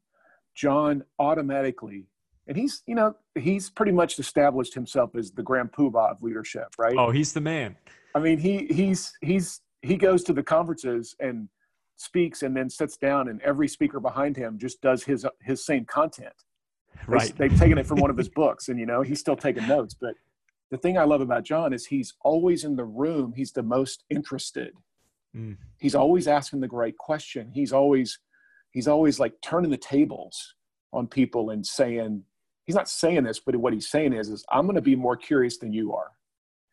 [0.58, 2.08] John automatically,
[2.48, 6.74] and he's, you know, he's pretty much established himself as the grand poobah of leadership,
[6.80, 6.96] right?
[6.98, 7.78] Oh, he's the man.
[8.16, 11.48] I mean, he he's he's he goes to the conferences and
[11.98, 15.86] speaks and then sits down and every speaker behind him just does his his same
[15.86, 16.34] content.
[17.08, 17.38] They- Right.
[17.38, 19.94] They've taken it from one of his books and you know, he's still taking notes,
[19.94, 20.16] but
[20.72, 24.04] the thing I love about John is he's always in the room, he's the most
[24.10, 24.74] interested.
[25.36, 25.58] Mm.
[25.80, 27.52] He's always asking the great question.
[27.54, 28.20] He's always
[28.78, 30.54] he's always like turning the tables
[30.94, 32.22] on people and saying
[32.66, 35.18] he's not saying this, but what he's saying is is I'm going to be more
[35.18, 36.12] curious than you are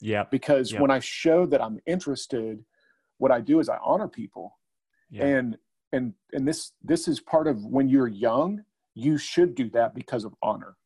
[0.00, 0.80] yeah because Yep.
[0.82, 2.62] when I show that I'm interested,
[3.16, 4.58] what I do is I honor people.
[5.10, 5.24] Yeah.
[5.24, 5.56] And
[5.92, 8.64] and and this this is part of when you're young,
[8.94, 10.76] you should do that because of honor.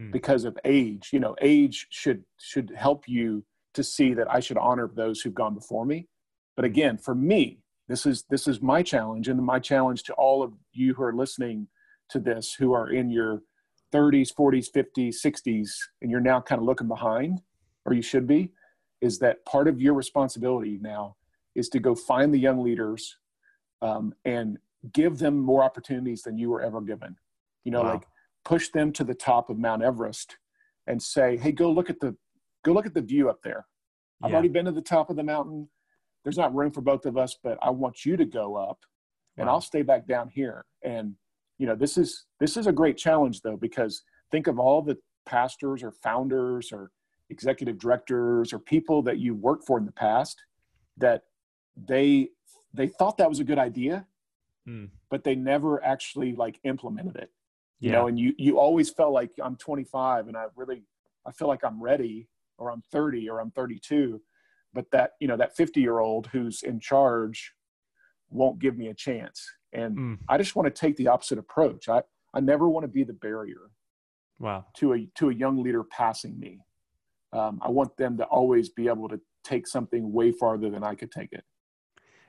[0.00, 0.10] Mm.
[0.10, 1.10] Because of age.
[1.12, 5.34] You know, age should should help you to see that I should honor those who've
[5.34, 6.08] gone before me.
[6.56, 10.42] But again, for me, this is this is my challenge and my challenge to all
[10.42, 11.68] of you who are listening
[12.10, 13.42] to this who are in your
[13.92, 15.68] 30s, 40s, 50s, 60s
[16.00, 17.40] and you're now kind of looking behind
[17.84, 18.50] or you should be
[19.00, 21.16] is that part of your responsibility now
[21.54, 23.18] is to go find the young leaders
[23.82, 24.58] um, and
[24.92, 27.16] give them more opportunities than you were ever given.
[27.64, 27.92] You know, Wow.
[27.94, 28.06] like
[28.44, 30.38] push them to the top of Mount Everest
[30.86, 32.16] and say, "Hey, go look at the
[32.64, 33.66] go look at the view up there.
[34.22, 34.36] I've Yeah.
[34.36, 35.68] already been to the top of the mountain.
[36.24, 38.78] There's not room for both of us, but I want you to go up,
[39.36, 39.54] and Wow.
[39.54, 41.16] I'll stay back down here." And
[41.58, 44.98] you know, this is this is a great challenge though because think of all the
[45.26, 46.90] pastors or founders or
[47.30, 50.42] executive directors or people that you worked for in the past
[50.96, 51.22] that
[51.76, 52.28] they
[52.74, 54.06] they thought that was a good idea
[54.68, 54.90] Mm.
[55.10, 57.32] but they never actually like implemented it
[57.80, 57.96] you Yeah.
[57.98, 60.84] know and you you always felt like i'm 25 and i really
[61.26, 64.20] i feel like i'm ready or i'm 30 or i'm 32
[64.74, 67.52] but that you know that 50 year old who's in charge
[68.30, 70.18] won't give me a chance and Mm.
[70.28, 72.02] i just want to take the opposite approach i
[72.34, 73.70] i never want to be the barrier
[74.38, 74.66] Wow.
[74.78, 76.60] to a to a young leader passing me
[77.32, 80.94] um, i want them to always be able to take something way farther than i
[80.94, 81.44] could take it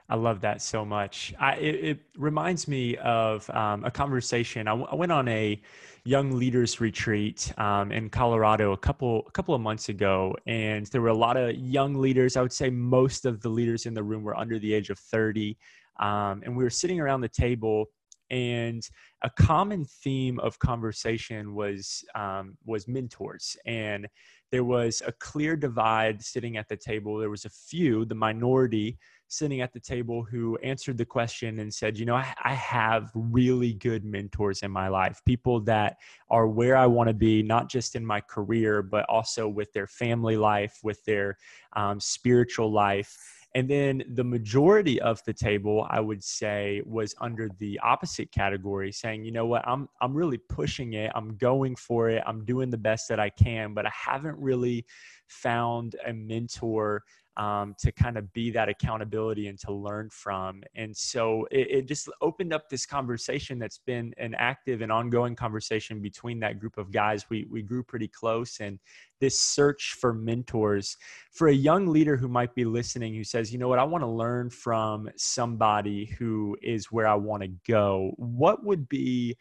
[0.10, 1.34] I love that so much.
[1.40, 4.68] I, it, it reminds me of um, a conversation.
[4.68, 5.62] I, w- I went on a
[6.04, 11.02] young leaders retreat um, in Colorado a couple a couple of months ago, and there
[11.02, 12.36] were a lot of young leaders.
[12.36, 15.00] I would say most of the leaders in the room were under the age of
[15.00, 15.58] thirty,
[16.00, 17.86] um, and we were sitting around the table.
[18.30, 18.88] And
[19.22, 24.08] a common theme of conversation was um, was mentors, and
[24.52, 27.18] there was a clear divide sitting at the table.
[27.18, 31.74] There was a few, the minority, sitting at the table who answered the question and
[31.74, 35.98] said, You know, I, I have really good mentors in my life, people that
[36.30, 39.88] are where I want to be, not just in my career, but also with their
[39.88, 41.38] family life, with their
[41.76, 43.43] um, spiritual life.
[43.56, 48.92] And then the majority of the table, I would say, was under the opposite category,
[48.92, 52.72] saying, you know what, I'm I'm really pushing it, I'm going for it, I'm doing
[52.72, 54.86] the best that I can, but I haven't really
[55.28, 57.04] found a mentor
[57.38, 60.62] um, to kind of be that accountability and to learn from.
[60.76, 65.36] And so it, it just opened up this conversation that's been an active and ongoing
[65.36, 67.30] conversation between that group of guys.
[67.30, 68.80] We, we grew pretty close and
[69.20, 70.98] this search for mentors
[71.32, 74.04] for a young leader who might be listening who says, you know what, I want
[74.04, 78.12] to learn from somebody who is where I want to go.
[78.18, 79.38] What would be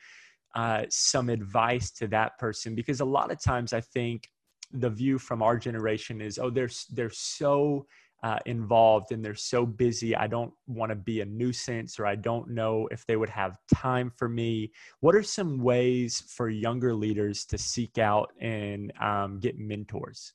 [0.55, 2.75] uh, some advice to that person?
[2.75, 4.29] Because a lot of times I think
[4.73, 7.87] the view from our generation is oh they're they're so
[8.23, 12.15] uh, involved and they're so busy i don't want to be a nuisance or i
[12.15, 16.95] don't know if they would have time for me what are some ways for younger
[16.95, 20.35] leaders to seek out and um, get mentors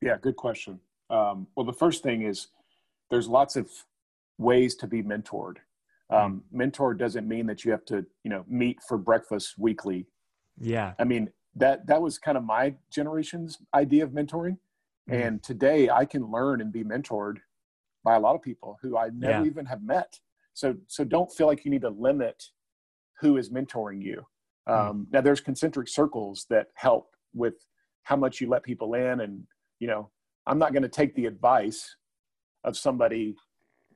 [0.00, 0.80] Yeah, good question.
[1.10, 2.48] Um, well, the first thing is
[3.10, 3.68] there's lots of
[4.38, 5.56] ways to be mentored.
[6.10, 10.06] Um, mentor doesn't mean that you have to, you know, meet for breakfast weekly.
[10.58, 14.58] yeah I mean, that that was kind of my generation's idea of mentoring.
[15.08, 15.24] Mhm.
[15.26, 17.38] And today I can learn and be mentored
[18.04, 19.46] by a lot of people who I never Yeah.
[19.50, 20.20] even have met.
[20.54, 22.42] So so don't feel like you need to limit
[23.20, 24.26] who is mentoring you.
[24.66, 27.66] Um, Now there's concentric circles that help with
[28.02, 29.46] how much you let people in, and
[29.78, 30.10] you know
[30.46, 31.96] I'm not going to take the advice
[32.64, 33.36] of somebody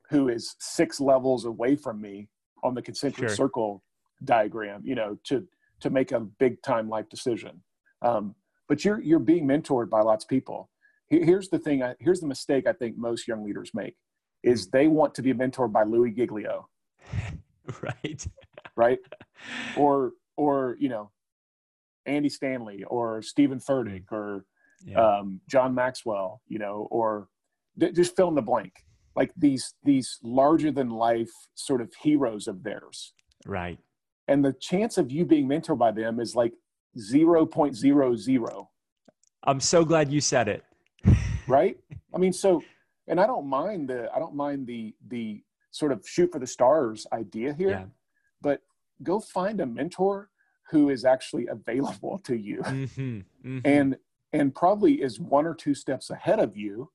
[0.09, 2.29] who is six levels away from me
[2.63, 3.35] on the concentric Sure.
[3.35, 3.83] circle
[4.23, 4.85] diagram.
[4.85, 5.47] You know to
[5.83, 7.61] to make a big time life decision.
[8.01, 8.35] Um,
[8.67, 10.69] but you're you're being mentored by lots of people.
[11.09, 11.83] Here's the thing.
[11.83, 13.95] I, here's the mistake I think most young leaders make
[14.43, 16.67] is they want to be mentored by Louie Giglio.
[17.81, 18.27] right.
[18.75, 18.99] Right.
[19.77, 21.11] or, or, you know,
[22.05, 24.45] Andy Stanley or Steven Furtick or
[24.85, 24.99] yeah.
[24.99, 27.29] um, John Maxwell, you know, or
[27.79, 28.73] th- just fill in the blank.
[29.15, 33.13] Like these, these larger than life sort of heroes of theirs.
[33.45, 33.79] Right.
[34.27, 36.53] And the chance of you being mentored by them is like
[36.97, 38.67] 0.00.
[39.45, 40.63] I'm so glad you said it.
[41.47, 41.77] right?
[42.13, 42.63] I mean, so
[43.07, 46.47] and I don't mind the I don't mind the the sort of shoot for the
[46.47, 47.85] stars idea here, yeah.
[48.41, 48.61] but
[49.01, 50.29] go find a mentor
[50.69, 53.59] who is actually available to you mm-hmm, mm-hmm.
[53.65, 53.97] and
[54.31, 56.89] and probably is one or two steps ahead of you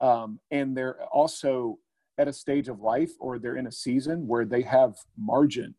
[0.00, 1.78] um, and they're also
[2.18, 5.74] at a stage of life or they're in a season where they have margin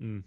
[0.00, 0.22] mm.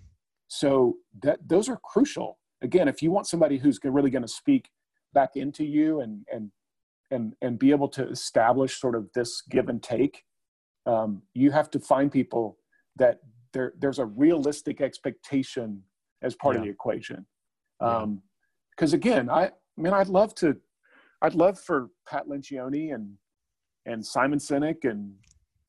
[0.47, 4.69] so that those are crucial again if you want somebody who's really going to speak
[5.13, 6.51] back into you and and
[7.12, 10.23] and and be able to establish sort of this give and take
[10.86, 12.58] um, you have to find people
[12.95, 13.19] that
[13.53, 15.82] there there's a realistic expectation
[16.21, 16.60] as part yeah.
[16.60, 17.25] of the equation
[17.79, 18.21] because um,
[18.79, 18.95] yeah.
[18.95, 20.55] again i i mean i'd love to
[21.21, 23.13] i'd love for pat lencioni and
[23.86, 25.13] and simon sinek and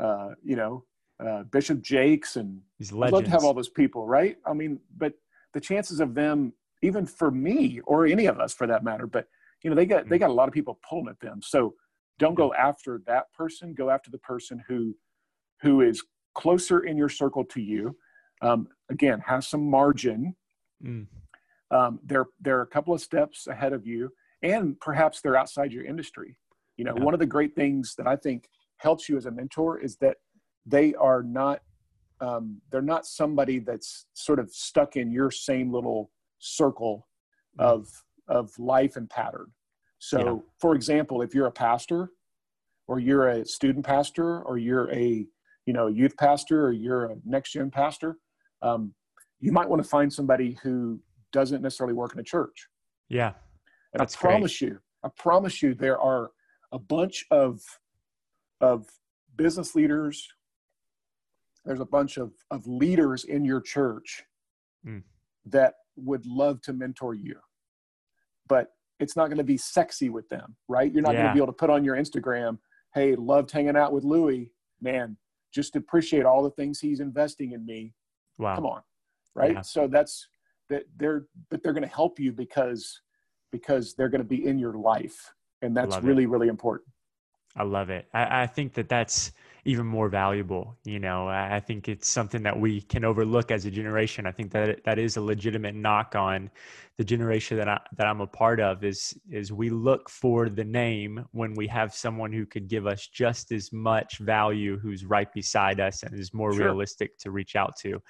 [0.00, 0.84] uh, you know
[1.26, 3.12] uh, bishop jakes and These legends.
[3.12, 5.14] i'd love to have all those people right i mean but
[5.52, 6.52] the chances of them
[6.82, 9.26] even for me or any of us for that matter but
[9.62, 10.20] you know they got they mm.
[10.20, 11.74] got a lot of people pulling at them so
[12.18, 14.94] don't go after that person go after the person who
[15.62, 16.02] who is
[16.34, 17.96] closer in your circle to you
[18.42, 20.34] um, again has some margin
[20.84, 21.06] mm.
[21.70, 24.10] um, they're they're a couple of steps ahead of you
[24.42, 26.36] and perhaps they're outside your industry
[26.76, 27.04] you know yeah.
[27.04, 30.16] one of the great things that i think helps you as a mentor is that
[30.66, 31.60] they are not
[32.20, 37.08] um, they're not somebody that's sort of stuck in your same little circle
[37.58, 37.64] mm.
[37.64, 37.88] of
[38.28, 39.46] of life and pattern.
[39.98, 40.36] So, yeah.
[40.58, 42.10] for example, if you're a pastor,
[42.88, 45.26] or you're a student pastor, or you're a
[45.66, 48.16] you know youth pastor, or you're a next gen pastor,
[48.62, 48.94] um,
[49.40, 51.00] you might want to find somebody who
[51.32, 52.68] doesn't necessarily work in a church.
[53.08, 53.32] Yeah,
[53.92, 54.72] and I promise great.
[54.72, 56.30] you, I promise you, there are
[56.72, 57.60] a bunch of
[58.60, 58.86] of
[59.36, 60.28] business leaders.
[61.64, 64.24] There's a bunch of of leaders in your church
[64.86, 65.02] mm.
[65.46, 67.36] that would love to mentor you
[68.50, 70.92] but it's not going to be sexy with them, right?
[70.92, 71.20] You're not yeah.
[71.20, 72.58] going to be able to put on your Instagram,
[72.92, 74.52] hey, loved hanging out with Louis.
[74.82, 75.16] Man,
[75.54, 77.94] just appreciate all the things he's investing in me.
[78.36, 78.56] Wow.
[78.56, 78.82] Come on.
[79.34, 79.52] Right.
[79.52, 79.60] Yeah.
[79.62, 80.26] So that's
[80.68, 83.00] that they're but they're going to help you because
[83.52, 85.32] because they're going to be in your life.
[85.62, 86.30] And that's really, it.
[86.30, 86.88] really important.
[87.56, 88.06] I love it.
[88.14, 89.32] I, I think that that's
[89.64, 90.76] even more valuable.
[90.84, 94.26] You know, I think it's something that we can overlook as a generation.
[94.26, 96.50] I think that that is a legitimate knock on
[96.96, 100.64] the generation that I that I'm a part of is is we look for the
[100.64, 105.32] name when we have someone who could give us just as much value who's right
[105.32, 106.66] beside us and is more sure.
[106.66, 108.02] realistic to reach out to.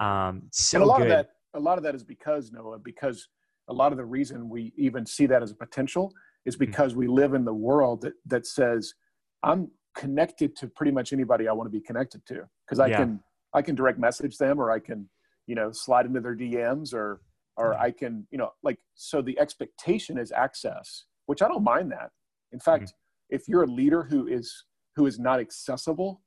[0.00, 1.06] Um, so and a lot good.
[1.06, 3.28] of that a lot of that is because Noah because
[3.68, 6.12] a lot of the reason we even see that as a potential
[6.44, 6.60] is hmm.
[6.60, 7.00] because mm-hmm.
[7.00, 8.94] we live in the world that that says
[9.42, 12.98] I'm connected to pretty much anybody I want to be connected to because I yeah.
[12.98, 13.20] can
[13.54, 15.08] I can direct message them or I can
[15.46, 17.22] you know slide into their DMs or
[17.56, 21.90] or I can you know like so the expectation is access which I don't mind
[21.92, 22.10] that
[22.52, 23.36] in fact mm-hmm.
[23.36, 26.20] if you're a leader who is who is not accessible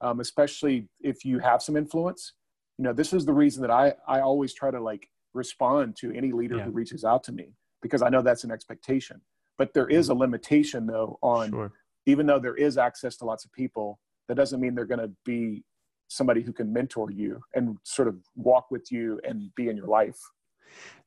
[0.00, 2.34] um, especially if you have some influence
[2.76, 6.12] you know this is the reason that I I always try to like respond to
[6.12, 6.64] any leader yeah.
[6.64, 9.22] who reaches out to me because I know that's an expectation
[9.56, 10.20] but there is a mm-hmm.
[10.20, 11.72] limitation though on sure
[12.08, 15.12] even though there is access to lots of people, that doesn't mean they're going to
[15.26, 15.62] be
[16.08, 19.86] somebody who can mentor you and sort of walk with you and be in your
[19.86, 20.18] life.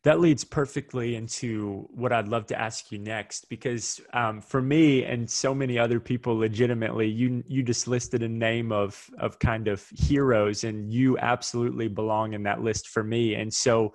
[0.03, 5.03] That leads perfectly into what I'd love to ask you next, because um, for me
[5.03, 9.67] and so many other people, legitimately, you you just listed a name of of kind
[9.67, 13.35] of heroes, and you absolutely belong in that list for me.
[13.35, 13.93] And so,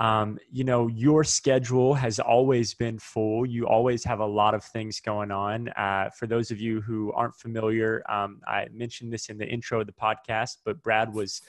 [0.00, 3.46] um, you know your schedule has always been full.
[3.46, 5.68] You always have a lot of things going on.
[5.70, 9.80] Uh, for those of you who aren't familiar um, i mentioned this in the intro
[9.80, 11.42] of the podcast but brad was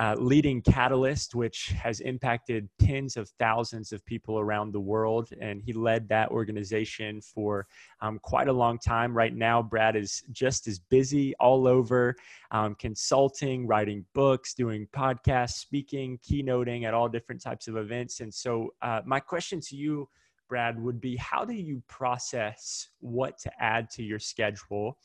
[0.00, 5.28] uh, leading Catalyst, which has impacted tens of thousands of people around the world.
[5.42, 7.66] And he led that organization for
[8.00, 9.14] um, quite a long time.
[9.14, 12.16] Right now, Brad is just as busy all over
[12.50, 18.20] um, consulting, writing books, doing podcasts, speaking, keynoting at all different types of events.
[18.20, 20.08] And so, uh, my question to you,
[20.48, 24.96] Brad, would be how do you process what to add to your schedule?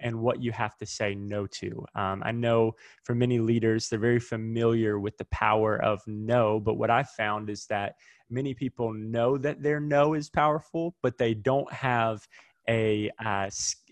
[0.00, 1.84] And what you have to say no to.
[1.94, 2.72] Um, I know
[3.04, 7.50] for many leaders, they're very familiar with the power of no, but what I've found
[7.50, 7.94] is that
[8.28, 12.26] many people know that their no is powerful, but they don't have
[12.68, 13.50] a uh,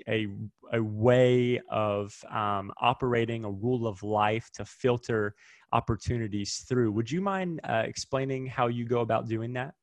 [0.08, 0.26] a
[0.72, 5.34] a way of um, operating a rule of life to filter
[5.72, 6.92] opportunities through.
[6.92, 9.74] Would you mind uh, explaining how you go about doing that?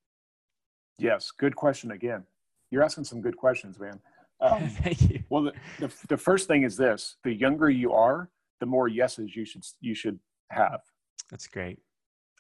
[0.97, 2.25] Yes, good question again.
[2.71, 3.99] You're asking some good questions, man.
[4.41, 5.23] Um, Thank you.
[5.29, 8.29] Well, the, the, the first thing is this: the younger you are,
[8.59, 10.19] the more yeses you should you should
[10.49, 10.81] have.
[11.29, 11.79] That's great.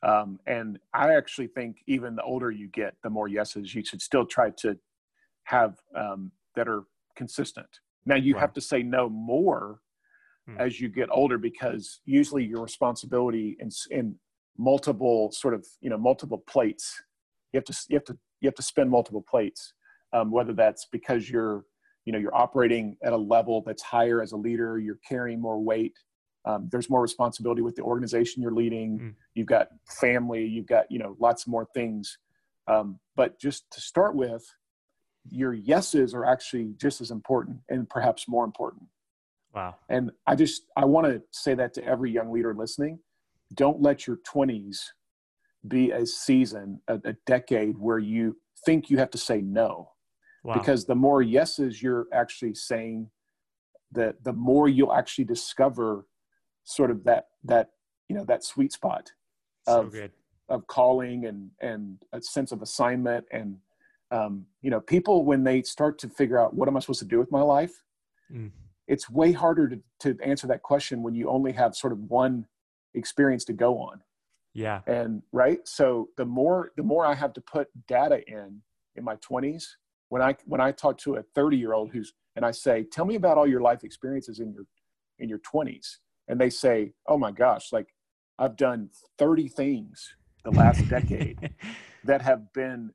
[0.01, 4.01] Um, and I actually think even the older you get, the more yeses you should
[4.01, 4.77] still try to
[5.43, 6.83] have um, that are
[7.15, 7.67] consistent.
[8.05, 8.41] Now you wow.
[8.41, 9.79] have to say no more
[10.47, 10.57] hmm.
[10.57, 14.15] as you get older because usually your responsibility in, in
[14.57, 17.01] multiple sort of you know multiple plates.
[17.53, 19.73] You have to you have to you have to spend multiple plates.
[20.11, 21.65] Um, whether that's because you're
[22.09, 25.61] you know you're operating at a level that's higher as a leader you're carrying more
[25.61, 25.93] weight
[26.49, 28.99] um, there's more responsibility with the organization you're leading.
[28.99, 29.15] Mm.
[29.35, 29.67] you've got
[30.01, 32.17] family you've got you know lots more things.
[32.67, 34.43] Um, but just to start with
[35.29, 38.83] your yeses are actually just as important and perhaps more important.
[39.53, 39.75] Wow.
[39.89, 42.99] And i just i want to say that to every young leader listening.
[43.53, 44.77] Don't let your 20s
[45.67, 49.89] be a season a, a decade where you think you have to say no
[50.43, 50.53] wow.
[50.53, 53.09] because the more yeses you're actually saying
[53.91, 56.05] that the more you'll actually discover
[56.63, 57.71] sort of that that
[58.07, 59.11] you know that sweet spot
[59.67, 60.07] of so
[60.49, 63.57] of calling and and a sense of assignment and
[64.11, 67.05] um, you know people when they start to figure out what am i supposed to
[67.05, 67.83] do with my life?
[68.31, 68.51] Mm.
[68.87, 72.45] it's way harder to, to answer that question when you only have sort of one
[72.93, 74.01] experience to go on.
[74.53, 74.81] Yeah.
[74.85, 75.67] And right?
[75.67, 78.61] So the more the more i have to put data in
[78.95, 79.63] in my 20s
[80.09, 83.05] when I when I talk to a 30 year old who's and I say, tell
[83.05, 84.65] me about all your life experiences in your
[85.19, 85.97] in your 20s,
[86.27, 87.87] and they say, oh my gosh, like
[88.37, 91.51] I've done 30 things the last decade
[92.05, 92.91] that have been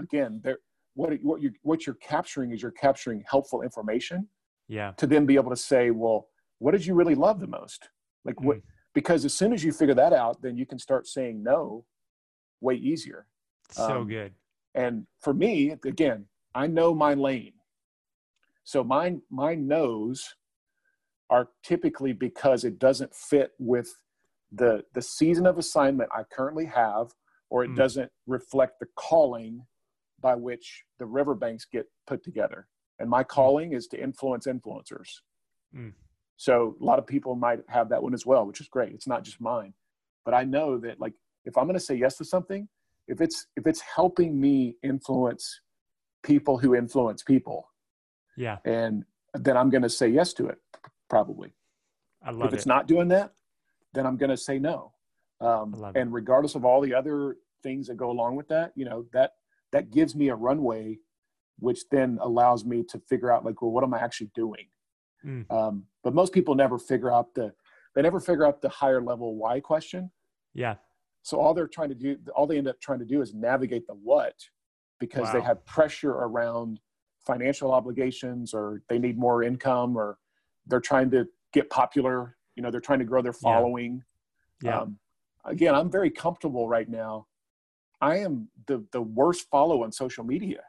[0.00, 0.58] again there
[0.94, 4.26] what what you what you're capturing is you're capturing helpful information
[4.68, 4.92] yeah.
[4.96, 7.90] to then be able to say well what did you really love the most?
[8.24, 8.62] Like what mm.
[8.94, 11.84] because as soon as you figure that out then you can start saying no
[12.62, 13.26] way easier.
[13.70, 14.32] So um, good.
[14.74, 16.24] and for me again
[16.56, 17.52] I know my lane.
[18.64, 20.34] So my my no's
[21.28, 23.94] are typically because it doesn't fit with
[24.50, 27.08] the the season of assignment I currently have,
[27.50, 27.76] or it mm.
[27.76, 29.66] doesn't reflect the calling
[30.20, 32.66] by which the riverbanks get put together.
[32.98, 33.28] And my hmm.
[33.28, 35.20] calling is to influence influencers.
[35.76, 35.92] Mm.
[36.38, 38.94] So a lot of people might have that one as well, which is great.
[38.94, 39.74] It's not just mine.
[40.24, 41.12] But I know that like
[41.44, 42.66] if I'm going to say yes to something,
[43.08, 45.60] if it's if it's helping me influence
[46.26, 47.70] people who influence people.
[48.36, 48.58] Yeah.
[48.64, 50.58] And then I'm going to say yes to it,
[51.08, 51.54] probably.
[52.22, 52.48] I love it.
[52.48, 52.68] if it's it.
[52.68, 53.32] not doing that,
[53.94, 54.92] then I'm going to say no.
[55.40, 59.06] Um, and regardless of all the other things that go along with that, you know,
[59.12, 59.32] that,
[59.72, 60.98] that gives me a runway,
[61.58, 64.66] which then allows me to figure out like, well, what am I actually doing?
[65.24, 65.50] Mm.
[65.50, 67.52] Um, but most people never figure out the,
[67.94, 70.10] they never figure out the higher level why question.
[70.54, 70.74] Yeah.
[71.22, 73.86] So all they're trying to do, all they end up trying to do is navigate
[73.86, 74.34] the what
[74.98, 75.32] because wow.
[75.32, 76.80] they have pressure around
[77.26, 80.18] financial obligations or they need more income or
[80.66, 84.02] they're trying to get popular you know they're trying to grow their following.
[84.62, 84.80] Yeah, yeah.
[84.80, 84.98] Um,
[85.44, 87.26] again i'm very comfortable right now.
[88.00, 90.62] I am the the worst follow on social media.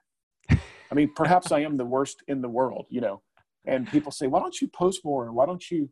[0.50, 3.22] I mean perhaps i am the worst in the world you know
[3.66, 5.32] and people say why don't you post more?
[5.32, 5.90] Why don't you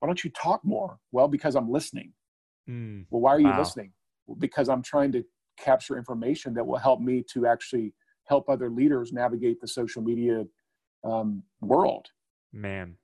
[0.00, 0.98] why don't you talk more?
[1.12, 2.12] Well because i'm listening.
[2.68, 3.52] Mm, well why are wow.
[3.52, 3.92] you listening?
[4.26, 5.24] Well, because i'm trying to
[5.56, 7.92] capture information that will help me to actually
[8.24, 10.44] help other leaders navigate the social media
[11.04, 12.06] um, world.
[12.52, 12.96] Man.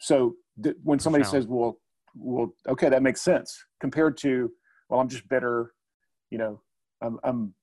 [0.00, 1.78] So th- when somebody says, well,
[2.14, 4.50] well, okay, that makes sense compared to,
[4.88, 5.72] well, I'm just bitter,
[6.30, 6.60] you know,
[7.02, 7.54] I'm, I'm,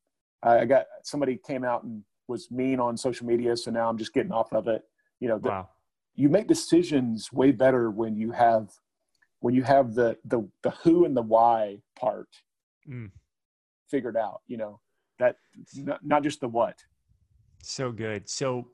[0.44, 3.56] I got somebody came out and was mean on social media.
[3.58, 4.82] So now I'm just getting off of it.
[5.20, 5.70] You know, the, wow.
[6.16, 8.70] you make decisions way better when you have,
[9.40, 12.28] when you have the, the, the who and the why part.
[12.88, 13.12] Mm
[13.96, 14.80] figured out you know
[15.20, 15.38] that
[15.76, 16.84] not, not just the what.
[17.64, 18.30] So good.
[18.30, 18.68] So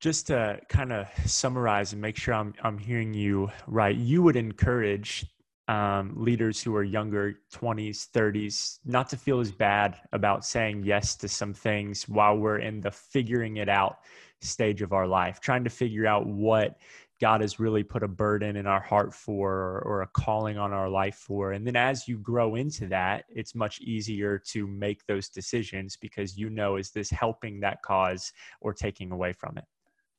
[0.00, 4.36] just to kind of summarize and make sure I'm I'm hearing you right, you would
[4.36, 5.26] encourage
[5.68, 11.16] um, leaders who are younger, 20s, 30s, not to feel as bad about saying yes
[11.16, 13.98] to some things while we're in the figuring it out
[14.40, 16.78] stage of our life, trying to figure out what
[17.20, 20.72] God has really put a burden in our heart for or, or, a calling on
[20.72, 21.52] our life for.
[21.52, 26.36] And then as you grow into that, it's much easier to make those decisions because
[26.36, 29.64] you know, is this helping that cause or taking away from it?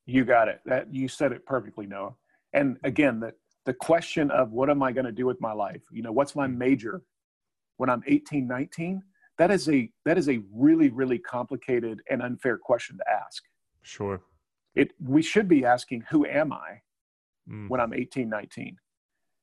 [0.06, 0.62] You got it.
[0.66, 2.14] That you said it perfectly, Noah.
[2.54, 3.34] And again, the,
[3.66, 5.84] the question of what am I going to do with my life?
[5.92, 6.58] You know, what's my mm.
[6.58, 7.02] major
[7.78, 9.04] when I'm 18, 19?
[9.38, 13.44] That is a that is a really, really complicated and unfair question to ask.
[13.84, 14.20] Sure
[14.78, 16.80] it we should be asking who am i
[17.50, 17.70] Mm.
[17.70, 18.76] when i'm 18 19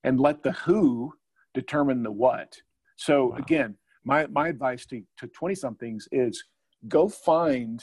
[0.05, 1.12] and let the who
[1.55, 2.57] determine the what
[2.96, 3.36] so Wow.
[3.38, 6.44] again my my advice to to 20 somethings is
[6.88, 7.82] go find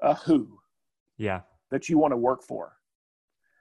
[0.00, 0.58] a who
[1.16, 1.40] Yeah.
[1.70, 2.72] that you want to work for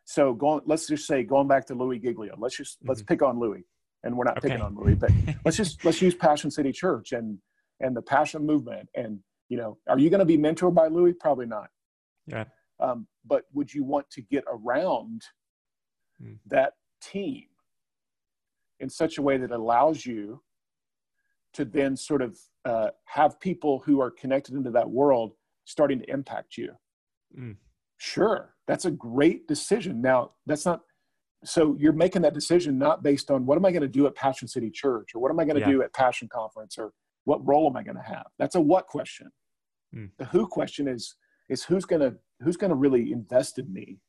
[0.05, 3.39] so going let's just say going back to louie giglio let's just let's pick on
[3.39, 3.65] louie
[4.03, 4.78] and we're not picking Mm-hmm.
[4.78, 5.11] On louie but
[5.45, 7.38] let's just let's use passion city church and
[7.82, 9.19] and the passion movement and
[9.49, 11.69] you know are you going to be mentored by louie probably not
[12.28, 12.45] Yeah.
[12.80, 15.21] Um, but would you want to get around
[16.19, 16.34] Hmm.
[16.47, 17.45] that team
[18.80, 20.41] in such a way that allows you
[21.53, 25.34] to then sort of uh, have people who are connected into that world
[25.65, 26.73] starting to impact you
[27.38, 27.57] Mm.
[27.97, 30.82] sure that's a great decision now that's not
[31.43, 34.15] so you're making that decision not based on what am i going to do at
[34.15, 35.71] passion city church or what am i going to Yeah.
[35.73, 36.93] do at passion conference or
[37.25, 39.30] what role am i going to have that's a what question
[39.93, 40.09] Mm.
[40.17, 41.15] the who question is
[41.50, 44.00] is who's going to who's going to really invest in me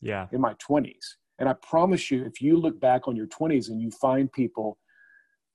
[0.00, 0.26] Yeah.
[0.32, 1.06] in my 20s
[1.38, 4.78] and i promise you if you look back on your 20s and you find people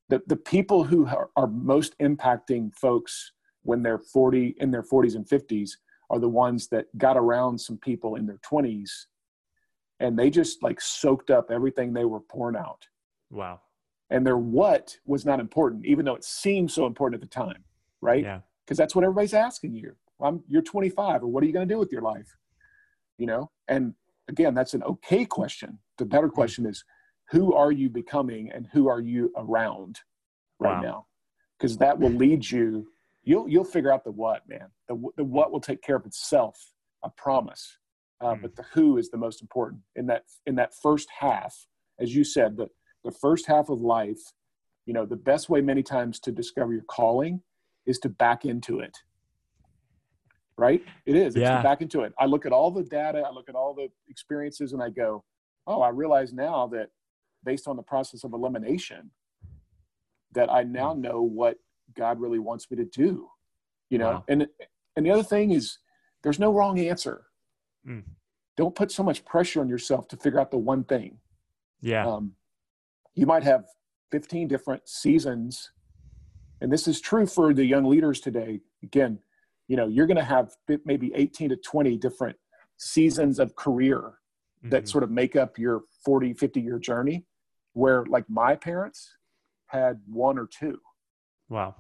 [0.10, 3.32] the, the people who are, are most impacting folks
[3.64, 5.72] when they're 40 in their 40s and 50s
[6.10, 8.90] are the ones that got around some people in their 20s
[10.00, 12.86] and they just like soaked up everything they were pouring out
[13.30, 13.62] Wow.
[14.10, 17.64] and their what was not important even though it seemed so important at the time
[18.02, 18.40] right Yeah.
[18.66, 19.96] because that's what everybody's asking you.
[20.24, 22.38] I'm, you're 25, or what are you going to do with your life?
[23.18, 23.94] You know, and
[24.28, 25.80] again, that's an okay question.
[25.98, 26.84] The better question is,
[27.30, 30.00] who are you becoming, and who are you around
[30.60, 30.82] right Wow.
[30.82, 31.06] now?
[31.58, 32.88] Because that will lead you.
[33.24, 34.68] You'll you'll figure out the what, man.
[34.88, 36.74] The the what will take care of itself.
[37.04, 37.78] I promise.
[38.20, 38.42] Uh, Mm.
[38.42, 41.68] But the who is the most important in that in that first half,
[42.00, 42.68] as you said, the
[43.04, 44.22] the first half of life.
[44.88, 47.44] You know, the best way many times to discover your calling
[47.86, 48.98] is to back into it.
[50.58, 50.84] Right?
[51.06, 51.36] It is.
[51.36, 51.62] It's Yeah.
[51.64, 52.14] back into it.
[52.20, 55.24] I look at all the data, I look at all the experiences, and I go,
[55.66, 56.90] oh, I realize now that
[57.44, 59.12] based on the process of elimination,
[60.34, 61.58] that I now know what
[61.96, 63.30] God really wants me to do.
[63.90, 64.26] You know, Wow.
[64.28, 64.48] and
[64.96, 65.80] and the other thing is
[66.22, 67.26] there's no wrong answer.
[67.88, 68.04] Mm.
[68.58, 71.20] Don't put so much pressure on yourself to figure out the one thing
[71.80, 72.06] Yeah.
[72.08, 72.36] um,
[73.16, 73.66] you might have
[74.12, 75.72] 15 different seasons
[76.60, 79.20] and this is true for the young leaders today again
[79.72, 80.52] you know you're going to have
[80.84, 82.36] maybe 18 to 20 different
[82.76, 84.16] seasons of career
[84.64, 84.90] that Mhm.
[84.90, 87.26] sort of make up your 40 50 year journey
[87.72, 89.16] where like my parents
[89.68, 90.78] had one or two
[91.48, 91.76] Wow.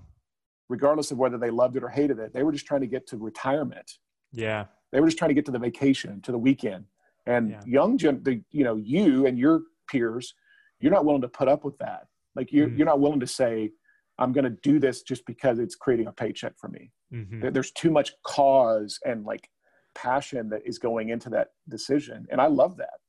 [0.69, 3.05] regardless of whether they loved it or hated it they were just trying to get
[3.07, 3.89] to retirement
[4.31, 4.67] Yeah.
[4.93, 6.85] they were just trying to get to the vacation to the weekend
[7.25, 7.61] and Yeah.
[7.65, 10.33] young gen the, you know you and your peers
[10.79, 12.77] you're not willing to put up with that like you're, Mm.
[12.77, 13.73] you're not willing to say
[14.17, 17.41] i'm going to do this just because it's creating a paycheck for me Mhm.
[17.41, 19.49] There- there's too much cause and like
[19.93, 22.99] passion that is going into that decision and i love that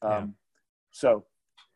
[0.00, 0.26] um, Yeah.
[0.90, 1.26] so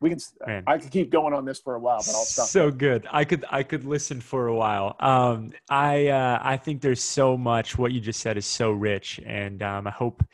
[0.01, 0.65] we can Man.
[0.67, 3.07] i could keep going on this for a while but i'll stop So good.
[3.11, 4.97] I could I could listen for a while.
[5.01, 7.77] Um, I uh, I think there's so much.
[7.79, 10.25] What you just said is so rich, and um, I hope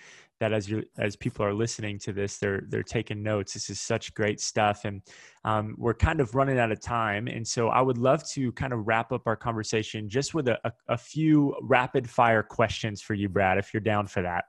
[0.41, 3.55] that as you as people are listening to this, they're they're taking notes.
[3.55, 5.03] This is such great stuff, and
[5.45, 7.28] um, we're kind of running out of time.
[7.28, 10.59] And so I would love to kind of wrap up our conversation just with a,
[10.64, 14.45] a, a few rapid fire questions for you, Brad, if you're down for that.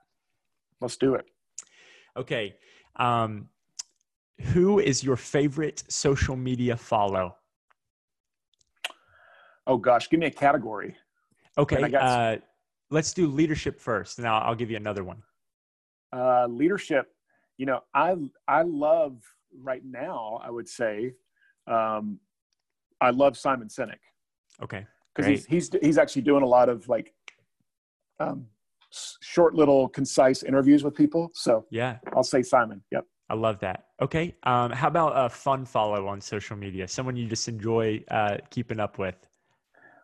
[0.79, 1.25] let's do it
[2.17, 2.55] Okay.
[2.97, 3.47] Um,
[4.53, 7.35] who is your favorite social media follow?
[9.67, 10.95] oh gosh give me a category
[11.57, 12.37] Okay, uh,
[12.89, 15.21] let's do leadership first, and I'll, I'll give you another one.
[16.13, 17.07] Uh, leadership
[17.57, 18.15] you know i
[18.47, 19.21] i love
[19.61, 21.13] right now i would say
[21.67, 22.19] um,
[23.01, 23.99] i love simon sinek
[24.61, 24.85] Okay,
[25.15, 27.13] because he's, he's he's actually doing a lot of like
[28.19, 28.45] um,
[29.21, 33.85] short little concise interviews with people so yeah, i'll say simon yep I love that.
[34.01, 36.85] Okay, um, how about a fun follow on social media?
[36.85, 39.15] Someone you just enjoy uh, keeping up with.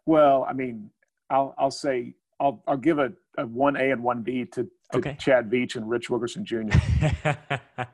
[0.05, 0.89] well i mean
[1.29, 5.15] i'll i'll say i'll i'll give a, a 1a and 1b to, to Okay.
[5.19, 6.61] chad veach and rich wilkerson jr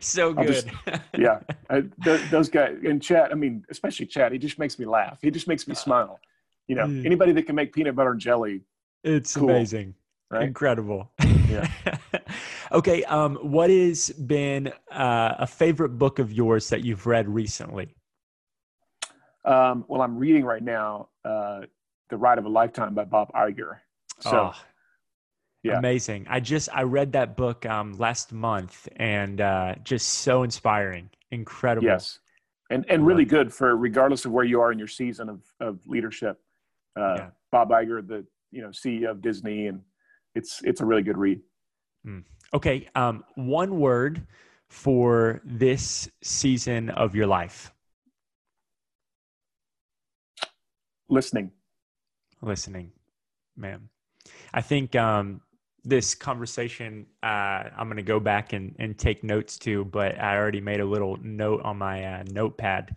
[0.00, 0.46] so good.
[0.46, 0.68] just-
[1.18, 1.40] yeah
[1.70, 5.18] I, th- those guys and chad i mean especially chad he just makes me laugh
[5.22, 6.18] he just makes me smile
[6.68, 7.04] you know Mm.
[7.06, 8.62] anybody that can make peanut butter and jelly
[9.04, 9.50] it's Cool.
[9.50, 9.94] amazing.
[10.30, 11.12] right Incredible.
[11.48, 11.68] Yeah.
[12.72, 13.04] okay.
[13.04, 17.94] Um, what has been uh, a favorite book of yours that you've read recently?
[19.44, 21.60] Um, well, I'm reading right now uh,
[22.10, 23.78] "The Ride of a Lifetime" by Bob Iger.
[24.20, 24.54] So Oh,
[25.62, 25.78] yeah.
[25.78, 26.26] amazing.
[26.28, 31.86] I just I read that book um, last month and uh, just so inspiring, incredible.
[31.86, 32.18] yes,
[32.70, 35.86] and and really good for regardless of where you are in your season of of
[35.86, 36.40] leadership.
[36.98, 37.30] Uh, Yeah.
[37.52, 39.82] Bob Iger, the you know CEO of Disney, and
[40.34, 41.40] it's it's a really good read.
[42.06, 42.24] Mm.
[42.54, 42.88] Okay.
[42.94, 44.26] Um, one word
[44.68, 47.72] for this season of your life.
[51.08, 51.52] Listening.
[52.42, 52.92] Listening,
[53.56, 53.88] ma'am.
[54.52, 55.40] I think um,
[55.84, 60.36] this conversation uh, I'm going to go back and, and take notes to, but I
[60.36, 62.96] already made a little note on my uh, notepad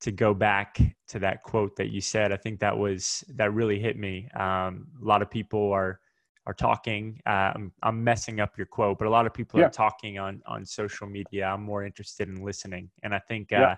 [0.00, 2.32] to go back to that quote that you said.
[2.32, 4.28] I think that was that really hit me.
[4.34, 6.00] Um, a lot of people are
[6.46, 7.20] are talking.
[7.26, 9.66] Uh, I'm, I'm, messing up your quote, but a lot of people yeah.
[9.66, 11.46] are talking on on social media.
[11.46, 13.76] I'm more interested in listening, and I think uh, yeah.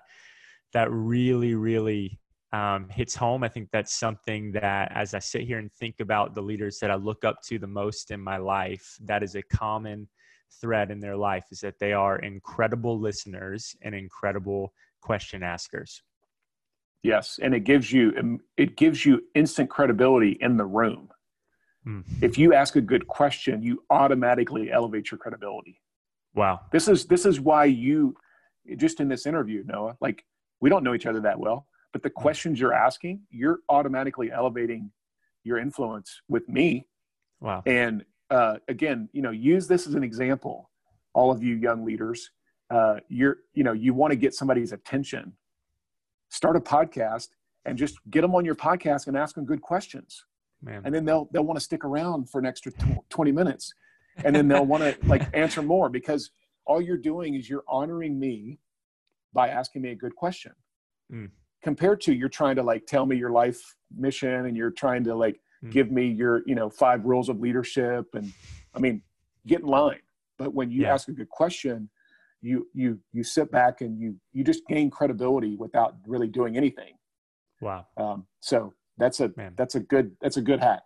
[0.73, 2.21] that really, really
[2.53, 3.43] um, hits home.
[3.43, 6.91] I think that's something that, as I sit here and think about the leaders that
[6.91, 10.09] I look up to the most in my life, that is a common
[10.61, 16.03] thread in their life is that they are incredible listeners and incredible question askers.
[17.03, 21.09] Yes, and it gives you um, it gives you instant credibility in the room.
[21.87, 22.05] Mm.
[22.21, 25.81] If you ask a good question, you automatically elevate your credibility.
[26.35, 26.61] Wow.
[26.71, 28.15] This is this is why you
[28.77, 30.25] just in this interview, Noah, like
[30.61, 34.90] we don't know each other that well, but the questions you're asking, you're automatically elevating
[35.45, 36.86] your influence with me.
[37.40, 37.62] Wow.
[37.66, 40.70] And uh, again, you know, use this as an example.
[41.14, 42.30] All of you young leaders,
[42.70, 45.34] uh, you're, you know, you want to get somebody's attention
[46.32, 47.28] start a podcast
[47.66, 50.24] and just get them on your podcast and ask them good questions.
[50.62, 50.82] Man.
[50.84, 52.72] And then they'll they'll want to stick around for an extra
[53.11, 53.74] 20 minutes.
[54.24, 56.30] And then they'll want to like answer more because
[56.64, 58.59] all you're doing is you're honoring me
[59.32, 60.53] by asking me a good question.
[61.12, 61.30] Mm.
[61.63, 65.15] Compared to you're trying to like tell me your life mission and you're trying to
[65.15, 65.71] like mm.
[65.71, 68.33] give me your, you know, five rules of leadership and
[68.75, 69.03] I mean,
[69.47, 70.01] get in line.
[70.39, 70.95] But when you yeah.
[70.95, 71.89] ask a good question,
[72.41, 76.95] you you you sit back and you you just gain credibility without really doing anything.
[77.61, 77.87] Wow.
[77.97, 79.55] Um, so that's a Man.
[79.57, 80.83] that's a good that's a good hack.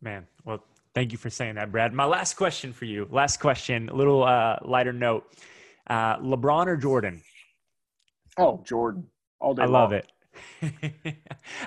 [0.00, 0.62] Man, well,
[0.94, 1.92] thank you for saying that, Brad.
[1.92, 3.06] My last question for you.
[3.10, 5.26] Last question, a little uh, lighter note.
[5.88, 7.22] Uh, LeBron or Jordan?
[8.38, 9.06] Oh, Jordan.
[9.40, 9.62] All day.
[9.62, 9.72] I long.
[9.72, 10.06] love it.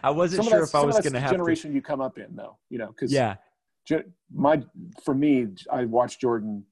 [0.04, 1.76] I wasn't sure if I was going to have generation to...
[1.76, 3.36] you come up in though, you know, because yeah,
[4.32, 4.62] my
[5.04, 6.66] for me, I watched Jordan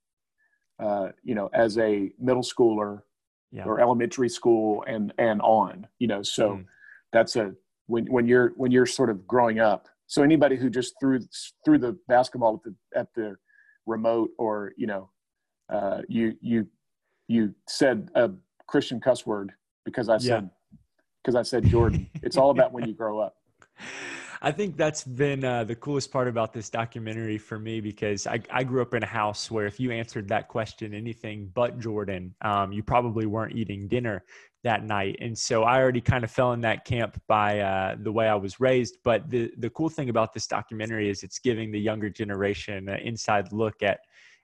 [0.80, 3.02] uh, you know, as a middle schooler
[3.52, 3.64] yeah.
[3.64, 6.22] or elementary school and and on, you know.
[6.22, 6.66] So mm.
[7.12, 7.54] that's a
[7.88, 9.88] when when you're when you're sort of growing up.
[10.06, 11.20] So anybody who just threw
[11.66, 13.36] threw the basketball at the at the
[13.86, 15.10] remote or you know,
[15.70, 16.68] uh, you you
[17.28, 18.30] you said a
[18.68, 20.50] Christian cuss word because I said
[21.24, 22.10] because I said Jordan.
[22.22, 23.36] it's all about when you grow up.
[24.42, 28.40] I think that's been uh, the coolest part about this documentary for me because I,
[28.52, 32.36] I, grew up in a house where if you answered that question, anything but Jordan,
[32.42, 34.24] um, you probably weren't eating dinner
[34.64, 35.18] that night.
[35.22, 38.36] And so I already kind of fell in that camp by uh, the way I
[38.36, 38.98] was raised.
[39.04, 43.00] But the, the cool thing about this documentary is it's giving the younger generation an
[43.00, 44.00] inside look at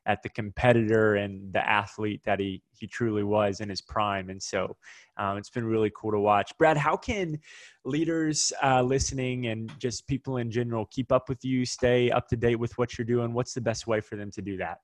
[0.06, 4.30] at the competitor and the athlete that he he truly was in his prime.
[4.30, 4.76] And so
[5.18, 6.52] um, it's been really cool to watch.
[6.58, 7.40] Brad, how can
[7.86, 12.36] leaders uh, listening and just people in general keep up with you, stay up to
[12.36, 13.34] date with what you're doing?
[13.34, 14.80] What's the best way for them to do that?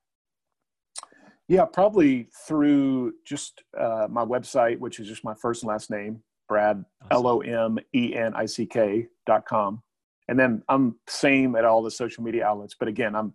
[1.48, 6.22] Yeah, probably through just uh, my website, which is just my first and last name,
[6.48, 9.82] Brad L O M E N I C K dot com,
[10.28, 12.76] and then I'm same at all the social media outlets.
[12.78, 13.34] But again, I'm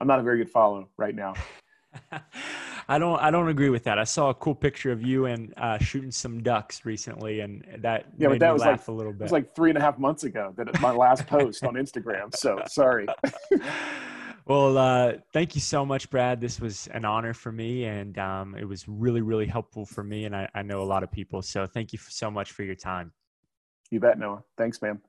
[0.00, 1.34] I'm not a very good follow right now.
[2.88, 3.98] I don't I don't agree with that.
[3.98, 8.06] I saw a cool picture of you and uh, shooting some ducks recently, and that
[8.18, 9.20] yeah, but that was like a little bit.
[9.20, 12.34] It was like three and a half months ago that my last post on Instagram.
[12.34, 13.06] So sorry.
[14.46, 16.40] well, uh, thank you so much, Brad.
[16.40, 20.24] This was an honor for me, and um, it was really really helpful for me,
[20.24, 21.42] and I, I know a lot of people.
[21.42, 23.12] So thank you so much for your time.
[23.90, 24.42] You bet, Noah.
[24.56, 25.00] Thanks, man.